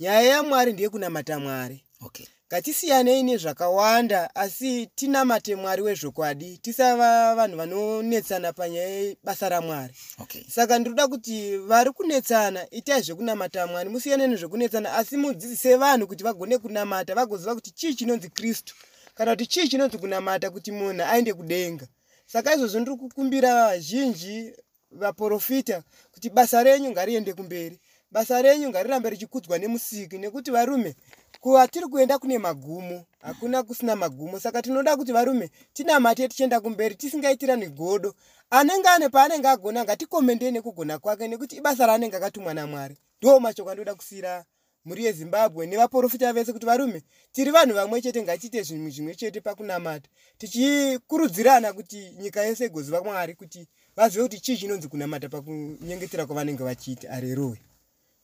Nyaya 0.00 0.22
yamwari 0.22 0.72
ndeyekunamata 0.72 1.38
mwari. 1.38 1.84
Okay 2.00 2.26
ngatisiyanei 2.54 3.22
nezvakawanda 3.22 4.34
asi 4.34 4.86
tinamate 4.86 5.56
mwari 5.56 5.82
wezvokwadi 5.82 6.58
tisava 6.58 7.34
vanhu 7.34 7.56
vanonetsana 7.56 8.52
panyaya 8.52 8.88
yebasa 8.88 9.48
ramwari. 9.48 9.94
Okay 10.18 10.44
saka 10.48 10.78
ndinoda 10.78 11.08
kuti 11.08 11.56
vari 11.56 11.90
kunetsana 11.90 12.70
itai 12.70 13.02
zvekunamata 13.02 13.66
mwari 13.66 13.88
musiyane 13.90 14.26
nezvekunetsana 14.26 14.94
asi 14.94 15.16
mudzidzise 15.16 15.76
vanhu 15.76 16.06
kuti 16.06 16.24
vagone 16.24 16.58
kunamata 16.58 17.14
vagoziva 17.14 17.54
kuti 17.54 17.70
chii 17.70 17.94
chinonzi 17.94 18.28
kristu. 18.28 18.74
Kana 19.14 19.30
kuti 19.30 19.46
chii 19.46 19.68
chinonzi 19.68 19.98
kunamata 19.98 20.50
kuti 20.50 20.72
munhu 20.72 21.02
aende 21.02 21.34
kudenga. 21.34 21.86
Saka 22.26 22.54
izvozvo 22.54 22.80
ndiri 22.80 22.96
kukumbira 22.96 23.54
vazhinji 23.54 24.52
vaprofita 24.94 25.82
kuti 26.12 26.30
basa 26.30 26.62
renyu 26.62 26.90
ngariende 26.90 27.32
kumberi. 27.32 27.78
Basa 28.10 28.42
renyu 28.42 28.68
ngarirambe 28.68 29.10
richikudzwa 29.10 29.58
nemusiki 29.58 30.18
nekuti 30.18 30.50
varume 30.50 30.94
kuvatiri 31.40 31.86
kuenda 31.86 32.18
kune 32.18 32.38
magumo 32.38 33.04
hakuna 33.20 33.62
kusina 33.62 33.96
magumo. 33.96 34.40
Saka 34.40 34.62
tinoda 34.62 34.96
kuti 34.96 35.12
varume 35.12 35.50
tinamate 35.72 36.28
tichienda 36.28 36.60
kumberi 36.60 36.94
tisingaitirani 36.94 37.66
godo. 37.68 38.14
Anenge 38.50 38.88
ane 38.88 39.08
paanenge 39.08 39.48
agona 39.48 39.84
ngatikomendei 39.84 40.50
nekugona 40.50 40.98
kwake 40.98 41.28
nekuti 41.28 41.56
ibasa 41.56 41.86
raanenge 41.86 42.16
akatumwa 42.16 42.54
namwari. 42.54 42.96
Ndo 43.20 43.40
mashoko 43.40 43.70
andoda 43.70 43.94
kusiyira 43.94 44.44
mhuri 44.84 45.04
yezimbabwe 45.04 45.66
nevaprofita 45.66 46.32
vese 46.32 46.52
kuti 46.52 46.66
varume 46.66 47.02
tiri 47.32 47.50
vanhu 47.50 47.74
vamwe 47.74 48.02
chete 48.02 48.22
ngatiite 48.22 48.62
zvinhu 48.62 48.90
zvimwe 48.90 49.14
chete 49.14 49.40
pakunamata. 49.40 50.08
Tichikurudzirana 50.38 51.72
kuti 51.72 52.10
nyika 52.20 52.44
yese 52.44 52.64
igoziva 52.64 53.02
mwari 53.02 53.34
kuti 53.34 53.68
vazive 53.96 54.22
kuti 54.22 54.40
chii 54.40 54.56
chinonzi 54.56 54.88
kunamata 54.88 55.28
pakunyengetera 55.28 56.26
kwavanenge 56.26 56.64
vachiita? 56.64 57.10
Areruya. 57.10 57.60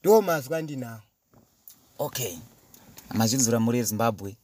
Ndo 0.00 0.22
mazwa 0.22 0.59
andinawo 0.59 1.00
okay. 1.98 2.37
Mazvinzura 3.14 3.61
muri 3.61 3.78
yezimbabwe 3.78 4.37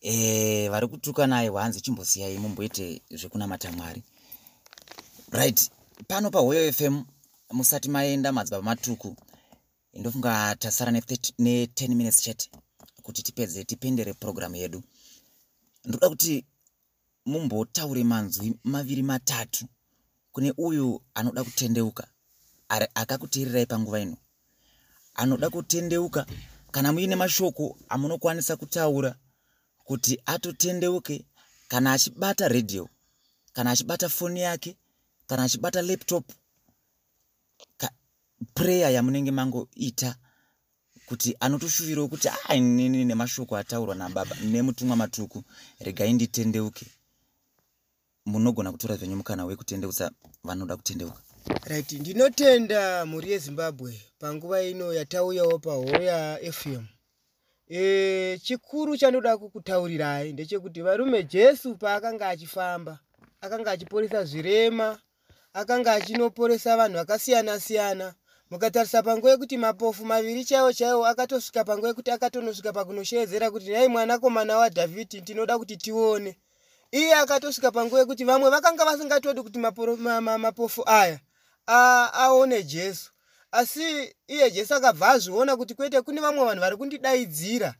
e, 0.00 0.68
vari 0.68 0.86
kutukanaye 0.88 1.48
hwanzi 1.48 1.80
chimbosiyai 1.80 2.38
mumboite 2.38 3.02
zvekunamata 3.10 3.72
mwari. 3.72 4.02
Right. 5.30 5.70
Pano 6.08 6.30
pahoyo 6.30 6.72
fm 6.72 7.02
musati 7.52 7.88
maenda 7.88 8.32
madzibaba 8.32 8.62
matuku 8.62 9.16
ndofunga 9.94 10.56
tasara 10.58 10.92
ne30 10.92 11.32
ne10 11.38 11.88
minutes 11.94 12.20
chete 12.22 12.50
kuti 13.02 13.22
tipedze 13.22 13.64
tipendere 13.64 14.12
purogiramu 14.12 14.56
yedu. 14.56 14.82
Ndoda 15.84 16.08
kuti 16.08 16.44
mumbotaure 17.26 18.04
manzwi 18.04 18.54
maviri 18.64 19.02
matatu 19.02 19.66
kune 20.34 20.50
uyu 20.56 21.02
anoda 21.14 21.44
kutendeuka 21.44 22.04
akakuteererai 22.94 23.66
panguva 23.66 24.00
ino. 24.00 24.16
Anoda 25.14 25.50
kutendeuka 25.50 26.26
kana 26.72 26.92
muine 26.92 27.16
mashoko 27.16 27.78
amunokwanisa 27.88 28.56
kutaura 28.56 29.14
kuti 29.84 30.20
atotendeuke 30.26 31.24
kana 31.68 31.92
achibata 31.92 32.48
redhiyo 32.48 32.88
kana 33.52 33.70
achibata 33.70 34.08
foni 34.08 34.40
yake 34.40 34.76
kana 35.26 35.42
achibata 35.42 35.82
laptop 35.82 36.24
ka 37.76 37.90
prayer 38.54 38.92
yamunenge 38.92 39.30
mangoita 39.30 40.16
kuti 41.06 41.36
anotoshuvirawo 41.40 42.08
kuti 42.08 42.28
a 42.28 42.54
inini 42.54 43.04
nemashoko 43.04 43.56
ataurwa 43.56 43.94
nababa 43.94 44.36
nemutumwa 44.36 44.96
matuku 44.96 45.44
regai 45.80 46.12
nditendeuke 46.12 46.86
munogona 48.26 48.72
kutora 48.72 48.96
zvenyu 48.96 49.16
mukana 49.16 49.44
wekutendeutsa 49.44 50.10
vanoda 50.44 50.76
kutendeuka? 50.76 51.18
Right 51.66 51.92
ndinotenda 51.92 53.06
mhuri 53.06 53.30
yezimbabwe 53.32 54.00
panguva 54.18 54.62
ino 54.62 54.92
yatauyawo 54.92 55.58
pahoya 55.58 56.38
fm 56.52 56.84
e, 57.68 58.38
chikuru 58.42 58.96
chandoda 58.96 59.36
kukutaurirai 59.38 60.32
ndechekuti 60.32 60.82
varume 60.82 61.22
jesu 61.22 61.74
paakanga 61.76 62.28
achifamba 62.28 62.98
akanga 63.40 63.70
achiporesa 63.70 64.24
zvirema 64.24 64.98
akanga 65.52 65.92
achinoporesa 65.92 66.76
vanhu 66.76 66.96
vakasiyana-siyana 66.96 68.14
mukatarisa 68.50 69.02
panguva 69.02 69.30
yekuti 69.30 69.56
mapofu 69.58 70.04
maviri 70.04 70.44
chaiwo 70.44 70.72
chaiwo 70.72 71.06
akatosvika 71.06 71.64
panguva 71.64 71.88
yekuti 71.88 72.10
akatonosvika 72.10 72.72
pakunosheedzera 72.72 73.50
kuti 73.50 73.70
nhai 73.70 73.88
mwanakomana 73.88 74.56
wadhavhidhi 74.58 75.22
tinoda 75.22 75.58
kuti 75.58 75.76
tione 75.76 76.38
iye 76.94 77.14
akatosvika 77.14 77.70
panguva 77.70 78.00
yekuti 78.00 78.24
vamwe 78.24 78.50
vakanga 78.50 78.84
vasingatodi 78.84 79.42
kuti 79.42 79.58
maporo- 79.58 79.96
ma- 79.96 80.20
ma- 80.20 80.38
mapofu 80.38 80.82
aya 80.86 81.18
aone 81.66 82.62
jesu. 82.62 83.10
Asi 83.52 84.14
iye 84.28 84.50
jesu 84.50 84.74
akabva 84.74 85.08
azviona 85.08 85.56
kuti 85.56 85.74
kwete 85.74 86.00
kune 86.02 86.20
vamwe 86.20 86.44
vanhu 86.44 86.60
vari 86.60 86.76
kundidaidzira 86.76 87.74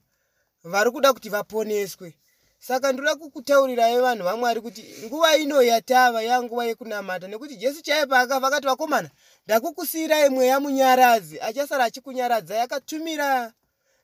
vari 0.64 0.90
kuda 0.90 1.12
kuti 1.12 1.29
vaponeswe. 1.29 2.14
Saka 2.59 2.92
ndoda 2.92 3.14
kukutaurirai 3.14 3.98
vanhu 4.00 4.24
vamwari 4.24 4.61
kuti 4.61 4.83
nguva 5.05 5.37
ino 5.37 5.62
yatava 5.62 6.22
yanguva 6.22 6.64
yekunamata 6.66 7.29
nekuti 7.29 7.57
jesu 7.57 7.83
chaiye 7.83 8.07
paakafa 8.07 8.46
akati 8.46 8.66
vakomana 8.66 9.11
ndakukusiyirai 9.46 10.29
mweya 10.31 10.61
munyaradzi. 10.61 11.40
Achasara 11.40 11.85
achikunyaradzai 11.85 12.61
akatumira 12.61 13.53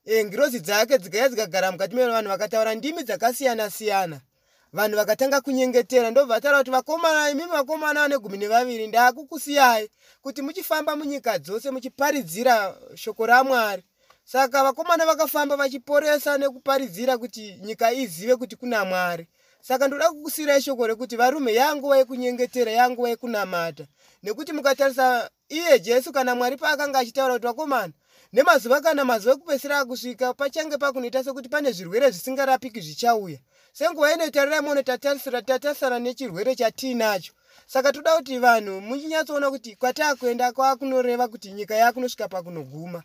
e, 0.05 0.25
ngirozi 0.25 0.61
dzake 0.61 0.99
dzikauya 0.99 1.29
dzikagara 1.29 1.73
mukati 1.73 1.94
mevanhu 1.96 2.29
vakataura 2.29 2.75
ndimi 2.75 3.03
dzakasiyana-siyana 3.03 4.20
vanhu 4.73 4.97
vakatanga 4.97 5.41
kunyengetera 5.41 6.11
ndobva 6.11 6.35
vataura 6.35 6.59
kuti 6.59 6.71
vakomana 6.71 7.31
imimi 7.31 7.51
vakomana 7.51 8.01
vane 8.01 8.19
gumi 8.19 8.39
nevaviri 8.39 8.87
ndaakukusiyai 8.87 9.91
kuti 10.23 10.43
muchifamba 10.43 10.97
munyika 10.97 11.39
dzose 11.39 11.71
muchiparidzira 11.71 12.77
shoko 12.95 13.27
ramwari. 13.27 13.83
Saka 14.25 14.65
vakomana 14.65 15.07
vakafamba 15.07 15.57
vachiporesa 15.57 16.39
nekuparidzira 16.39 17.19
kuti 17.19 17.59
nyika 17.63 17.93
izive 17.93 18.37
kuti 18.37 18.57
kuna 18.57 18.85
mwari. 18.85 19.27
Saka 19.61 19.89
ndoda 19.89 20.11
kukusiyirai 20.11 20.63
shoko 20.63 20.87
rekuti 20.87 21.17
varume 21.17 21.55
yanguva 21.55 21.97
yekunyengetera 21.99 22.73
yanguva 22.73 23.09
yekunamata. 23.09 23.87
Nekuti 24.23 24.53
mukatarisa 24.53 25.31
iye 25.49 25.79
jesu 25.79 26.13
kana 26.13 26.35
mwari 26.35 26.57
paakanga 26.57 26.99
achitaura 26.99 27.35
kuti 27.35 27.47
vakomana 27.47 27.93
nemazuva 28.33 28.81
kana 28.81 29.05
mazuva 29.05 29.35
ekupedzisira 29.35 29.79
akusvika 29.79 30.35
pachange 30.35 30.77
pakunoita 30.79 31.25
sekuti 31.25 31.49
pane 31.49 31.73
zvirwere 31.73 32.11
zvisingarapiki 32.11 32.81
zvichauya 32.81 33.39
senguva 33.73 34.13
inotarira 34.15 34.63
mono 34.63 34.83
tatarisira 34.83 35.43
tatarisana 35.43 35.99
nechirwere 35.99 36.55
chatiinacho 36.57 37.33
saka 37.67 37.93
toda 37.93 38.17
kuti 38.17 38.39
vanhu 38.39 38.81
muchinyatsoona 38.81 39.51
kuti 39.51 39.77
kwataakuenda 39.77 40.53
kwaakunoreva 40.53 41.29
kuti 41.29 41.53
nyika 41.53 41.75
yakunosvika 41.75 42.29
pakunoguma. 42.29 43.03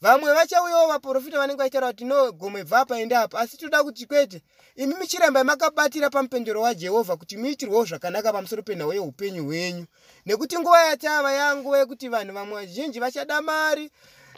Vamwe 0.00 0.32
vachauyawo 0.34 0.88
vaprofita 0.88 1.38
vanenge 1.38 1.58
vachitaura 1.58 1.86
kuti 1.92 2.04
no 2.04 2.32
gomwe 2.32 2.64
bva 2.64 2.80
apa 2.80 3.00
ende 3.00 3.16
apa. 3.16 3.38
Asi 3.40 3.56
toda 3.56 3.82
kuti 3.84 4.06
kwete 4.06 4.42
imi 4.76 4.94
michiramba 5.00 5.44
makabatira 5.44 6.10
pamupendero 6.10 6.60
wajehovha 6.60 7.16
kuti 7.16 7.36
muitirwewo 7.36 7.84
zvakanaka 7.84 8.32
pamusoro 8.32 8.62
penhau 8.62 8.92
yeupenyu 8.92 9.44
hwenyu. 9.44 9.86
Nekuti 10.26 10.58
nguva 10.58 10.82
yatava 10.84 11.32
yanguva 11.32 11.78
yekuti 11.78 12.08
vanhu 12.08 12.34
vamwe 12.34 12.54
vazhinji 12.54 13.00
vachada 13.00 13.40
mari 13.42 13.90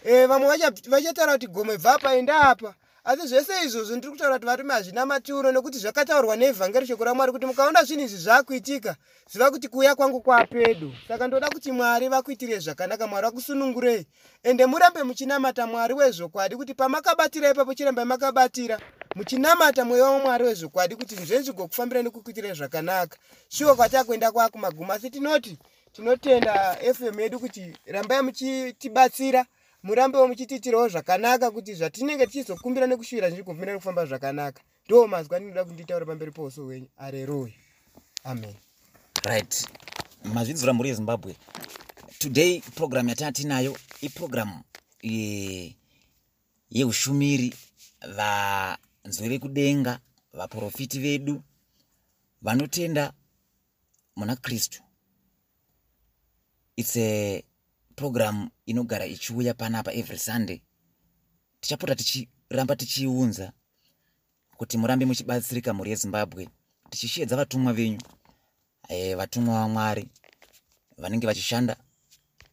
e, 0.05 0.27
vamwe 0.27 0.49
vacha- 0.49 0.89
vachataura 0.91 1.33
kuti 1.33 1.47
gomwe 1.47 1.79
bva 1.79 1.95
apa 1.95 2.15
ende 2.15 2.33
apa 2.33 2.75
asi 3.07 3.27
zvese 3.27 3.53
izvozvo 3.65 3.97
ndiri 3.97 4.13
kutaura 4.13 4.35
kuti 4.35 4.47
varume 4.47 4.75
hazvina 4.75 5.07
maturo 5.07 5.53
nekuti 5.53 5.79
zvakataurwa 5.79 6.37
nevhangeri 6.37 6.87
shoko 6.87 7.05
ramwari 7.05 7.33
kuti 7.33 7.47
mukaona 7.47 7.85
zvinhu 7.85 8.05
izvi 8.05 8.19
zvaakuitika 8.19 8.97
ziva 9.33 9.51
kuti 9.51 9.69
kuuya 9.69 9.95
kwangu 9.95 10.21
kwapedo 10.21 10.93
saka 11.09 11.27
ndoda 11.27 11.49
kuti 11.49 11.73
mwari 11.73 12.09
vakuitire 12.09 12.59
zvakanaka 12.59 13.07
mwari 13.07 13.27
vakusunungurei. 13.27 14.07
Ende 14.43 14.67
murambe 14.67 15.03
muchinamata 15.03 15.67
mwari 15.67 15.95
wezvokwadi 15.95 16.57
kuti 16.57 16.75
pamakabatira 16.75 17.51
ipapo 17.51 17.75
chirambai 17.75 18.05
makabatira 18.05 18.81
muchinamata 19.15 19.85
mweya 19.85 20.05
wamwari 20.05 20.45
wezvokwadi 20.45 20.97
kuti 20.97 21.15
zvezvigokufambirai 21.15 22.05
nekukuitirai 22.05 22.55
zvakanaka. 22.55 23.19
Shuwa 23.49 23.75
kwati 23.77 23.97
akuenda 23.97 24.33
kwakumaguma 24.33 24.95
asi 24.95 25.11
tinoti 25.11 25.59
tinotenda 25.93 26.77
fm 26.95 27.21
yedu 27.21 27.41
kuti 27.41 27.77
rambai 27.87 28.23
muchitibatsira 28.23 29.47
murambewo 29.87 30.29
muchitiitirawo 30.29 30.89
zvakanaka 30.89 31.51
kuti 31.51 31.75
zvatinenge 31.75 32.27
tichizokumbira 32.27 32.87
nekushuvira 32.87 33.31
zvichigofambira 33.31 33.73
nekufamba 33.73 34.07
zvakanaka. 34.07 34.61
Ndo 34.87 35.07
mazwa 35.07 35.39
ndinoda 35.39 35.65
kunditaura 35.65 36.07
pamberi 36.07 36.31
pouso 36.33 36.65
hwenyu. 36.65 36.89
Areruya 36.97 37.55
amen. 38.25 38.55
Right. 39.25 39.69
Mazvidzura 40.25 40.73
muri 40.73 40.89
yezimbabwe. 40.89 41.37
Today 42.19 42.61
program 42.75 43.09
yatanga 43.09 43.33
tinayo 43.33 43.77
iprogram 44.01 44.63
ye- 45.03 45.77
yeushumiri 46.71 47.55
vanzwi 48.17 49.29
vekudenga 49.29 50.01
vaprofiti 50.33 50.99
vedu 50.99 51.43
vanotenda 52.43 53.13
muna 54.17 54.37
kristu. 54.37 54.83
Its 56.77 56.97
a 56.97 57.43
program 57.97 58.51
inogara 58.67 59.07
ichiuya 59.07 59.55
panapa 59.55 59.93
every 59.93 60.19
sunday 60.19 60.61
tichapota 61.61 61.95
tichiramba 61.97 62.77
tichiiunza 62.77 63.53
kuti 64.57 64.79
murambe 64.79 65.05
muchibatsirika 65.07 65.75
mhuri 65.75 65.91
yezimbabwe 65.91 66.49
tichishedza 66.91 67.37
vatumwa 67.37 67.73
venyu 67.73 68.01
e, 68.89 69.15
vatumwa 69.15 69.61
vamwari 69.61 70.09
vanenge 70.99 71.27
vachishanda 71.27 71.77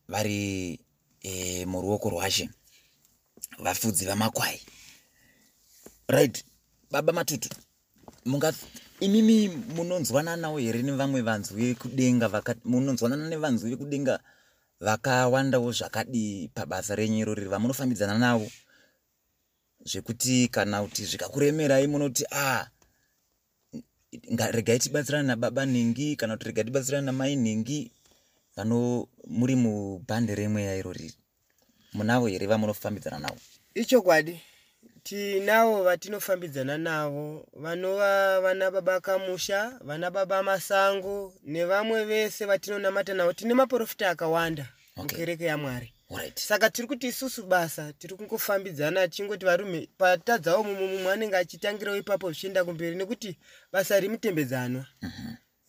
vari 0.07 0.79
e, 1.21 1.65
muruoko 1.65 2.09
rwashe 2.09 2.49
vafudzi 3.59 4.05
vamakwai. 4.05 4.61
Right 6.07 6.45
baba 6.91 7.13
matutu 7.13 7.49
munga 8.25 8.53
imimi 8.99 9.47
munonzwananawo 9.47 10.57
here 10.59 10.81
nevamwe 10.81 11.21
vanzwi 11.21 11.73
vekudenga 11.73 12.43
munonzwanana 12.65 13.29
nevanzwi 13.29 13.69
vekudenga 13.69 14.19
vakawandawo 14.83 15.71
zvakadi 15.71 16.51
pabasa 16.53 16.95
renyu 16.95 17.23
irori 17.23 17.47
vamunofambidzana 17.47 18.17
navo? 18.19 18.47
Zvekuti 19.87 20.47
kana 20.51 20.83
kuti 20.83 21.05
zvikakuremerai 21.07 21.87
munoti 21.87 22.23
a 22.31 22.67
nga- 24.33 24.51
regai 24.51 24.79
tibatsirane 24.79 25.27
nababa 25.27 25.65
nhingi 25.65 26.15
kana 26.19 26.35
kuti 26.35 26.51
regai 26.51 26.67
tibatsirane 26.67 27.05
namai 27.05 27.35
nhingi 27.35 27.91
vano 28.55 29.07
muri 29.27 29.55
mubhande 29.55 30.35
remweya 30.35 30.75
irori 30.75 31.11
munavo 31.93 32.27
here 32.27 32.47
vamunofambidzana 32.47 33.19
navo? 33.19 33.39
Ichokwadi 33.75 34.52
tinavo 35.03 35.83
vatinofambidzana 35.83 36.77
navo 36.77 37.45
vanova 37.53 38.41
vana 38.41 38.71
baba 38.71 38.99
kamusha 38.99 39.79
vana 39.81 40.11
baba 40.11 40.43
masango 40.43 41.33
nevamwe 41.43 42.05
vese 42.05 42.45
vatinonamata 42.45 43.13
navo 43.13 43.33
tine 43.33 43.53
maprofita 43.53 44.09
akawanda 44.09 44.67
Okay. 44.95 45.03
mukereke 45.03 45.45
yamwari. 45.45 45.93
Right 46.09 46.39
saka 46.39 46.69
tiri 46.69 46.87
kuti 46.87 47.07
isusu 47.07 47.43
basa 47.43 47.93
tiri 47.93 48.15
kungofambidzana 48.15 49.07
tichingoti 49.07 49.45
varume 49.45 49.89
patadzawo 49.97 50.63
mumwe 50.63 50.87
mumwe 50.87 51.13
anenge 51.13 51.35
achitangirawo 51.37 51.97
ipapo 51.97 52.31
zvichienda 52.31 52.63
kumberi 52.65 52.95
nekuti 52.95 53.37
basa 53.71 53.99
rimutembedzanwa 53.99 54.85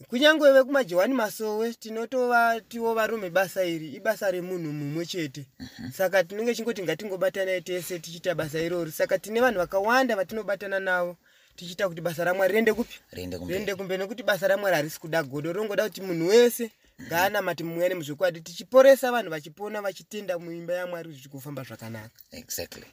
kunyange 0.09 0.53
vekumajowani 0.53 1.15
masowe 1.15 1.75
tinotovatiwo 1.75 2.95
varume 2.95 3.31
basa 3.31 3.65
iri 3.65 3.89
ibasa 3.95 4.31
remunhu 4.31 4.73
mumwe 4.73 5.07
chete. 5.07 5.47
Saka 5.93 6.25
tinenge 6.25 6.55
chingoti 6.55 6.83
ngatingobatanai 6.83 7.63
tese 7.63 7.99
tichiita 7.99 8.35
basa 8.35 8.59
irori 8.61 8.93
saka 8.93 9.19
tine 9.19 9.41
vanhu 9.41 9.59
vakawanda 9.59 10.17
vatinobatana 10.17 10.81
navo 10.81 11.17
tichiita 11.57 11.89
kuti 11.89 12.01
basa 12.01 12.25
ramwari 12.25 12.53
riende 12.53 12.73
kupi? 12.73 12.95
Riende 13.13 13.39
kumberi. 13.39 13.75
Kumberi 13.77 14.03
nekuti 14.03 14.23
basa 14.23 14.49
ramwari 14.49 14.77
harisi 14.77 15.01
kuda 15.01 15.23
godo. 15.23 15.53
Rongoda 15.53 15.85
kuti 15.85 16.01
munhu 16.01 16.29
wese 16.29 16.71
ngaanamati 17.03 17.65
mumweya 17.65 17.89
nemuzvokwadi 17.89 18.41
tichiporesa 18.41 19.13
vanhu 19.13 19.31
vachipona 19.31 19.83
vachitenda 19.83 20.39
muimba 20.39 20.75
yamwari 20.75 21.13
zvichigofamba 21.13 21.63
zvakanaka. 21.63 22.11
Exactly. 22.31 22.85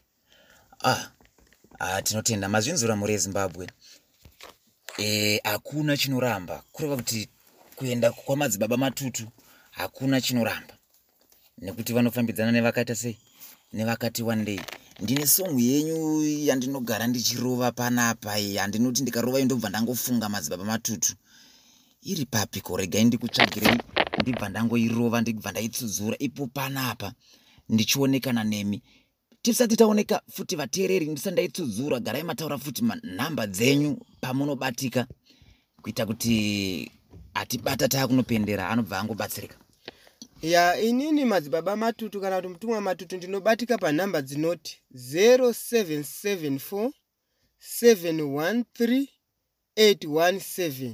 Ah, 0.84 1.12
ah 1.80 2.02
tinotenda. 2.02 2.50
Mazvinzura 2.50 2.96
mhuri 2.96 3.14
yezimbabwe 3.14 3.68
e, 4.98 5.40
hakuna 5.44 5.98
chinoramba. 5.98 6.64
Kureva 6.72 6.96
kuti 6.96 7.30
kuenda 7.76 8.12
kwamadzibaba 8.12 8.78
matutu 8.78 9.28
hakuna 9.72 10.22
chinoramba. 10.22 10.78
Nekuti 11.58 11.94
vanofambidzana 11.94 12.52
nevakaita 12.52 12.96
sei? 12.96 13.18
Nevakati 13.74 14.24
wandei. 14.24 14.62
Ndine 15.00 15.28
songu 15.28 15.60
yenyu 15.60 16.24
yandinogara 16.48 17.08
ndichirova 17.08 17.72
panapa 17.72 18.40
iyi 18.40 18.58
handinoti 18.58 19.02
ndikarova 19.02 19.38
iyo 19.38 19.46
ndobva 19.46 19.70
ndangofunga 19.70 20.30
madzibaba 20.30 20.64
matutu. 20.64 21.14
Iri 22.02 22.26
papiko? 22.26 22.78
Regai 22.78 23.04
ndikutsvagirei 23.04 23.78
ndibva 24.22 24.50
ndangoirova 24.50 25.22
ndibva 25.22 25.52
ndaitsudzura. 25.52 26.16
Ipo 26.20 26.48
panapa. 26.48 27.14
Ndichionekana 27.70 28.44
nemi 28.44 28.82
tisati 29.42 29.76
taoneka 29.76 30.22
futi 30.32 30.56
vateereri 30.56 31.06
ndisati 31.06 31.34
ndaitsudzura 31.34 32.00
garai 32.00 32.24
mataura 32.24 32.58
futi 32.58 32.84
nhamba 33.04 33.48
dzenyu 33.48 33.98
pamunobatika 34.22 35.08
kuita 35.82 36.06
kuti 36.06 36.92
atibata 37.34 37.88
taakunopendera 37.88 38.70
anobva 38.70 39.00
angobatsirika. 39.00 39.56
Ya 40.42 40.80
inini 40.82 41.26
madzibaba 41.26 41.76
matutu 41.76 42.22
kana 42.22 42.36
kuti 42.36 42.48
mutumwa 42.48 42.82
matutu 42.82 43.18
ndinobatika 43.18 43.78
panhamba 43.78 44.22
dzinoti 44.22 44.82
0774 44.96 46.92
713 47.82 49.08
817 49.78 50.94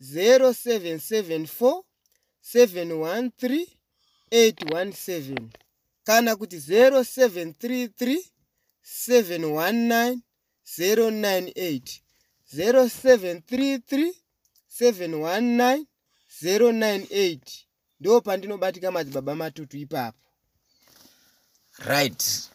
0774 0.00 1.82
713 2.54 3.66
817 4.32 5.65
kana 6.06 6.36
kuti 6.36 6.56
0733 6.56 8.18
719 9.08 10.18
098 10.78 12.00
0733 12.54 14.12
719 14.80 15.84
098 16.42 17.38
ndo 18.00 18.20
pandinobatika 18.20 18.90
madzibaba 18.92 19.34
matutu 19.34 19.76
ipapo. 19.76 20.18
Right. 21.78 22.50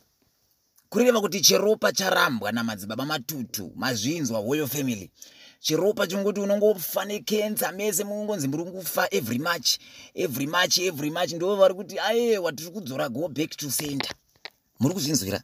Kureva 0.89 1.21
kuti 1.21 1.41
chiropa 1.41 1.91
charambwa 1.91 2.51
namadzibaba 2.51 3.05
matutu 3.05 3.71
mazvinzwa 3.75 4.39
hoyo 4.39 4.67
family 4.67 5.11
chiropa 5.62 6.08
chinongoti 6.08 6.39
unongofa 6.39 7.06
nekensa 7.06 7.71
mese 7.71 8.04
munongonzi 8.04 8.47
muri 8.47 8.63
kufa 8.71 9.08
every 9.12 9.39
march. 9.39 9.78
Every 10.15 10.47
march 10.47 10.78
every 10.78 11.10
march 11.12 11.32
ndo 11.34 11.56
vari 11.56 11.74
kuti 11.74 12.00
ayewa 12.00 12.52
tiri 12.54 12.69
kudzora 12.71 13.10
go 13.10 13.28
back 13.28 13.58
to 13.58 13.69
center 13.69 14.12
muri 14.80 14.93
kuzvinzwira? 14.93 15.43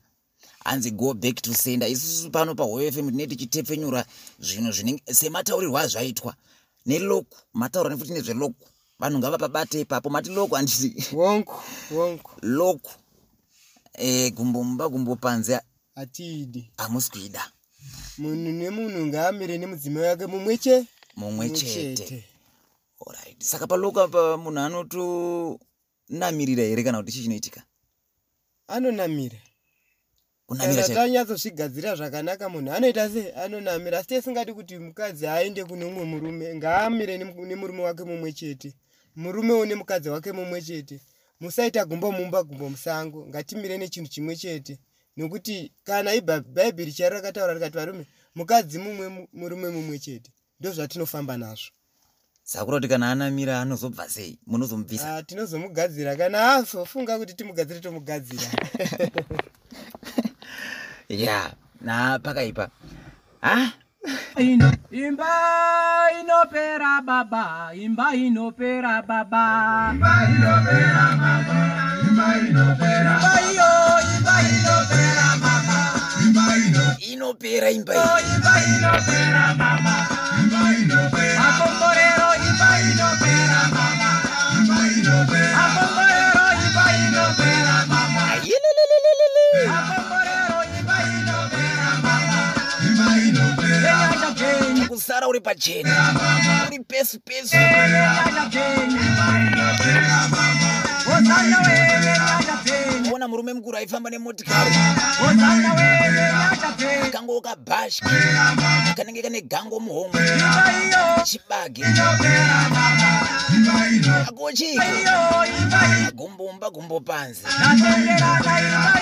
Hanzi 0.63 0.91
go 0.91 1.13
back 1.13 1.41
to 1.41 1.53
center 1.53 1.89
isusu 1.91 2.31
pano 2.31 2.55
pahoyo 2.55 2.91
fm 2.91 3.09
tinee 3.09 3.27
tichitepfenyura 3.27 4.05
zvinhu 4.39 4.71
zvinenge 4.71 5.03
semataurirwo 5.13 5.77
azvaitwa. 5.77 6.35
Neloku 6.85 7.37
mataura 7.53 7.89
nefuti 7.89 8.11
nezveloku 8.13 8.67
vanhu 8.99 9.19
ngavapabate 9.19 9.79
ipapo. 9.81 10.09
Mati 10.09 10.29
loku 10.29 10.55
handiti 10.55 11.15
wonko 11.15 11.63
wonko. 11.91 12.31
Loku. 12.41 12.91
E, 13.93 14.29
gumbomba 14.31 14.89
gumbopanze 14.89 15.59
hatiidi 15.95 16.71
hamusi 16.77 17.11
kuida 17.11 17.51
munhu 18.17 18.51
nemunhu 18.51 19.05
ngaamire 19.05 19.57
nemudzimai 19.57 20.03
wake 20.03 20.25
mumwe 20.25 20.57
che 20.57 20.85
mumwe 21.15 21.49
chete. 21.49 22.23
Alright. 23.07 23.43
saka 23.43 23.67
paloku 23.67 23.99
apa 24.01 24.37
munhu 24.37 24.59
anotonamirira 24.59 26.63
here 26.63 26.83
kana 26.83 26.97
kuti 26.99 27.11
chii 27.11 27.23
chinoitika? 27.23 27.63
Anonamira. 28.67 29.37
Kana 30.47 30.87
tanyatsozvigadzira 30.87 31.95
zvakanaka 31.95 32.49
munhu. 32.49 32.73
Anoita 32.73 33.09
se 33.09 33.31
anonamira. 33.31 33.99
Asi 33.99 34.07
tesingadi 34.07 34.53
kuti 34.53 34.77
mukadzi 34.77 35.27
aende 35.27 35.63
kune 35.65 35.85
umwe 35.85 36.05
murume 36.05 36.55
ngaamire 36.55 37.17
nemu- 37.17 37.45
nemurume 37.45 37.81
wake 37.83 38.03
mumwe 38.03 38.33
chete. 38.33 38.73
Murumewo 39.15 39.65
nemukadzi 39.65 40.09
wake 40.09 40.31
mumwe 40.31 40.61
chete. 40.61 40.99
Musaita 41.39 41.85
gumbo 41.85 42.11
mumba 42.11 42.43
gumbo 42.43 42.69
musango. 42.69 43.25
Ngatimire 43.27 43.77
nechinhu 43.77 44.07
chimwe 44.07 44.35
chete 44.35 44.79
nokuti 45.17 45.71
kana 45.83 46.15
ibha- 46.15 46.43
bhaibheri 46.55 46.91
chari 46.93 47.15
rakataura 47.15 47.53
rikati 47.53 47.77
varume 47.77 48.05
mukadzi 48.35 48.79
mumwe 48.79 49.07
mu- 49.09 49.27
murume 49.33 49.69
mumwe 49.69 49.99
chete 49.99 50.31
ndo 50.59 50.71
zvatinofamba 50.71 51.37
nazvo. 51.37 51.71
Sakura 52.43 52.77
kuti 52.77 52.87
kana 52.87 53.11
anamira 53.11 53.61
anozobva 53.61 54.09
sei? 54.09 54.39
Munozomubvisa? 54.47 55.15
Ah, 55.15 55.23
tinozomugadzira. 55.23 56.15
Kana 56.15 56.53
azofunga 56.55 57.17
kuti 57.19 57.33
timugadzire 57.33 57.79
tomugadzira. 57.79 58.47
Ya 61.09 61.53
na 61.81 62.19
pakaipa 62.19 62.69
ha 63.41 63.71
imba 64.39 64.71
inopera 66.19 67.01
baba 67.01 67.71
imba 67.75 68.15
inopera 68.15 69.01
baba. 69.01 69.45
Imba 69.93 70.13
inopera 70.35 71.05
baba 71.21 71.59
imba 72.07 72.27
inopera 72.49 73.13
baba 73.23 74.16
inopera 77.11 77.67
imba 77.77 77.93
imba 78.33 78.53
inopera 78.73 79.43
baba 79.59 79.95
imba 80.41 80.61
inopera. 80.81 81.39
Makomborero 81.41 82.29
imba 82.47 82.69
inopera 82.89 83.59
baba 83.75 83.96
uri 95.37 95.43
pachena 95.45 95.93
uri 96.67 96.79
pesu 96.83 97.19
pesu. 97.21 97.55
Ona 103.13 103.27
murume 103.27 103.53
mukuru 103.53 103.77
aifamba 103.77 104.09
nemotikari 104.09 104.75
kango 107.11 107.41
kabhashi 107.41 108.01
kanenge 108.95 109.21
kane 109.21 109.41
gango 109.41 109.79
muhomwe 109.79 110.21
chibage 111.23 111.83
akochiko 114.27 114.83
gumbomba 116.15 116.69
gumbopanzi 116.69 117.41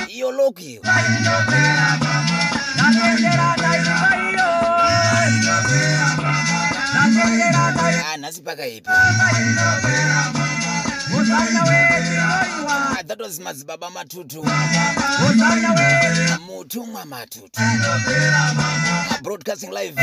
iyo 0.07 0.31
loku 0.31 0.61
iyo. 0.61 0.81
Ah, 0.85 1.01
nhasi 2.77 3.27
pakaipa 3.37 4.25
Ah, 12.67 13.01
that 13.07 13.19
was 13.19 13.39
madzibaba 13.39 13.89
matutu. 13.89 14.43
Mutumwa 16.47 17.05
matutu. 17.05 17.49
Ah, 17.57 19.19
broadcasting 19.23 19.71
live. 19.71 19.95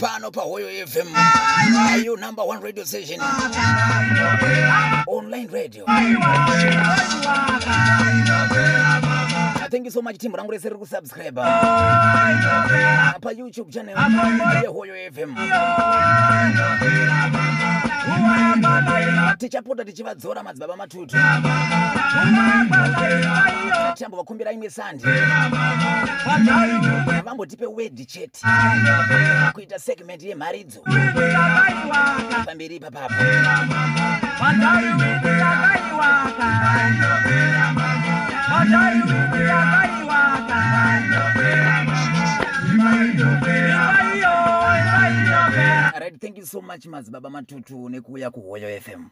Pano 0.00 0.30
pahoyo 0.30 0.68
fm 0.86 1.08
ayo 1.92 2.16
number 2.18 2.44
one 2.44 2.60
radio 2.60 2.84
station. 2.84 3.20
Online 5.06 5.48
radio. 5.50 5.84
Ah, 5.88 6.02
thank 9.72 9.86
you 9.86 9.90
so 9.90 10.02
much 10.02 10.18
team. 10.18 10.32
Rangu 10.34 10.52
rese 10.52 10.68
riri 10.68 10.78
kusubscribe. 10.78 11.40
Payoutube 13.20 13.72
channel. 13.72 13.96
Yehoyo 14.62 14.94
fm 15.12 15.34
tichapota 19.38 19.84
tichivadzora 19.84 20.42
madzibaba 20.42 20.76
matutu. 20.76 21.16
Tichambovakhumbira 23.94 24.52
imwe 24.52 24.70
sandi. 24.70 25.04
Vambotipe 27.24 27.66
wedi 27.66 28.04
chete 28.06 28.40
kuita 29.52 29.78
segment 29.78 30.22
yemharidzo 30.22 30.80
pamberi 32.44 32.76
ipapapa 32.76 33.14
right 46.00 46.18
thank 46.20 46.38
you 46.38 46.46
so 46.46 46.60
much 46.60 46.86
madzibaba 46.86 47.30
matutu 47.30 47.88
nekuuya 47.88 48.30
kuhoyo 48.30 48.80
fm 48.80 49.04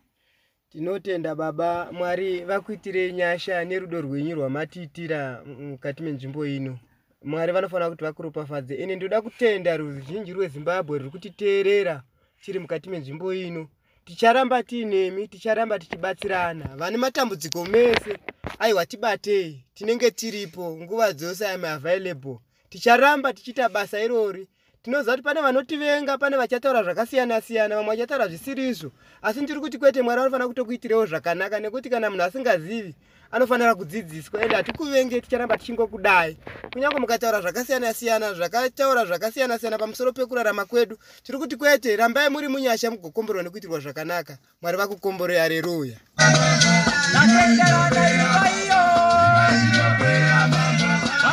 tinotenda 0.71 1.35
baba 1.35 1.93
mwari 1.93 2.45
vakuitirei 2.45 3.13
nyasha 3.13 3.65
nerudo 3.65 4.01
rwenyu 4.01 4.35
rwamatiitira 4.35 5.43
mukati 5.45 6.03
menzvimbo 6.03 6.47
ino. 6.47 6.79
Mwari 7.25 7.53
vanofanira 7.53 7.91
kuti 7.91 8.05
vakuropafadze. 8.05 8.75
Ine 8.75 8.97
ndoda 8.97 9.23
kutenda 9.23 9.77
ruzhinji 9.77 10.33
rwezimbabwe 10.33 10.99
ruri 10.99 11.11
kutiteerera 11.11 12.03
tiri 12.41 12.59
mukati 12.59 12.91
menzvimbo 12.91 13.35
ino 13.35 13.69
ticharamba 14.05 14.63
tiinemi 14.63 15.29
ticharamba 15.29 15.79
tichibatsirana. 15.79 16.77
Vane 16.77 16.97
matambudziko 16.97 17.65
mese. 17.65 18.19
Aiwa 18.59 18.87
tibatei. 18.87 19.65
Tinenge 19.75 20.11
tiripo 20.11 20.77
nguva 20.77 21.13
dzose 21.13 21.49
am 21.49 21.65
available. 21.65 22.39
Ticharamba 22.69 23.33
tichiita 23.33 23.69
basa 23.69 24.01
irori 24.01 24.49
tinoziva 24.83 25.13
kuti 25.13 25.23
pane 25.23 25.41
vanotivenga 25.41 26.19
pane 26.19 26.37
vachataura 26.37 26.83
zvakasiyana 26.83 27.41
siyana 27.41 27.77
vamwe 27.77 27.97
vachataura 27.97 28.29
zvisiri 28.29 28.69
izvo. 28.69 28.91
Asi 29.23 29.41
ndiri 29.41 29.61
kuti 29.61 29.79
kwete 29.79 30.03
mwari 30.03 30.21
anofanira 30.21 30.49
kutokuitirewo 30.49 31.07
zvakanaka 31.07 31.61
nekuti 31.61 31.91
kana 31.91 32.11
munhu 32.11 32.25
asingazivi 32.25 32.95
anofanira 33.31 33.75
kudzidziswa. 33.75 34.43
Ende 34.43 34.57
hatikuvenge 34.57 35.21
ticharamba 35.21 35.57
tichingokudai. 35.59 36.37
Kunyange 36.73 36.99
mukataura 36.99 37.41
zvakasiyana 37.41 37.95
siyana 37.95 38.35
zvakataura 38.35 39.05
zvakasiyana 39.05 39.59
siyana 39.59 39.79
pamusoro 39.79 40.13
pekurarama 40.13 40.65
kwedu 40.65 40.97
tiri 41.23 41.39
kuti 41.39 41.57
kwete 41.57 41.97
rambai 41.97 42.29
muri 42.31 42.49
munyasha 42.49 42.91
mugokomborwa 42.91 43.43
nekuitirwa 43.43 43.81
zvakanaka. 43.81 44.39
Mwari 44.63 44.77
vakukomboroi 44.77 45.37
hareruya 45.37 45.97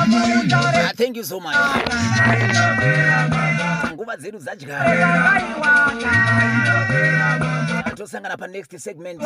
Ah, 0.10 0.92
thank 0.96 1.18
you 1.18 1.24
so 1.24 1.40
much. 1.40 1.56
Nguva 3.94 4.18
dzedu 4.18 4.40
dzadya 4.40 4.80
vaiwaka 4.80 6.12
tosangana 7.96 8.38
panext 8.38 8.78
segment 8.78 9.22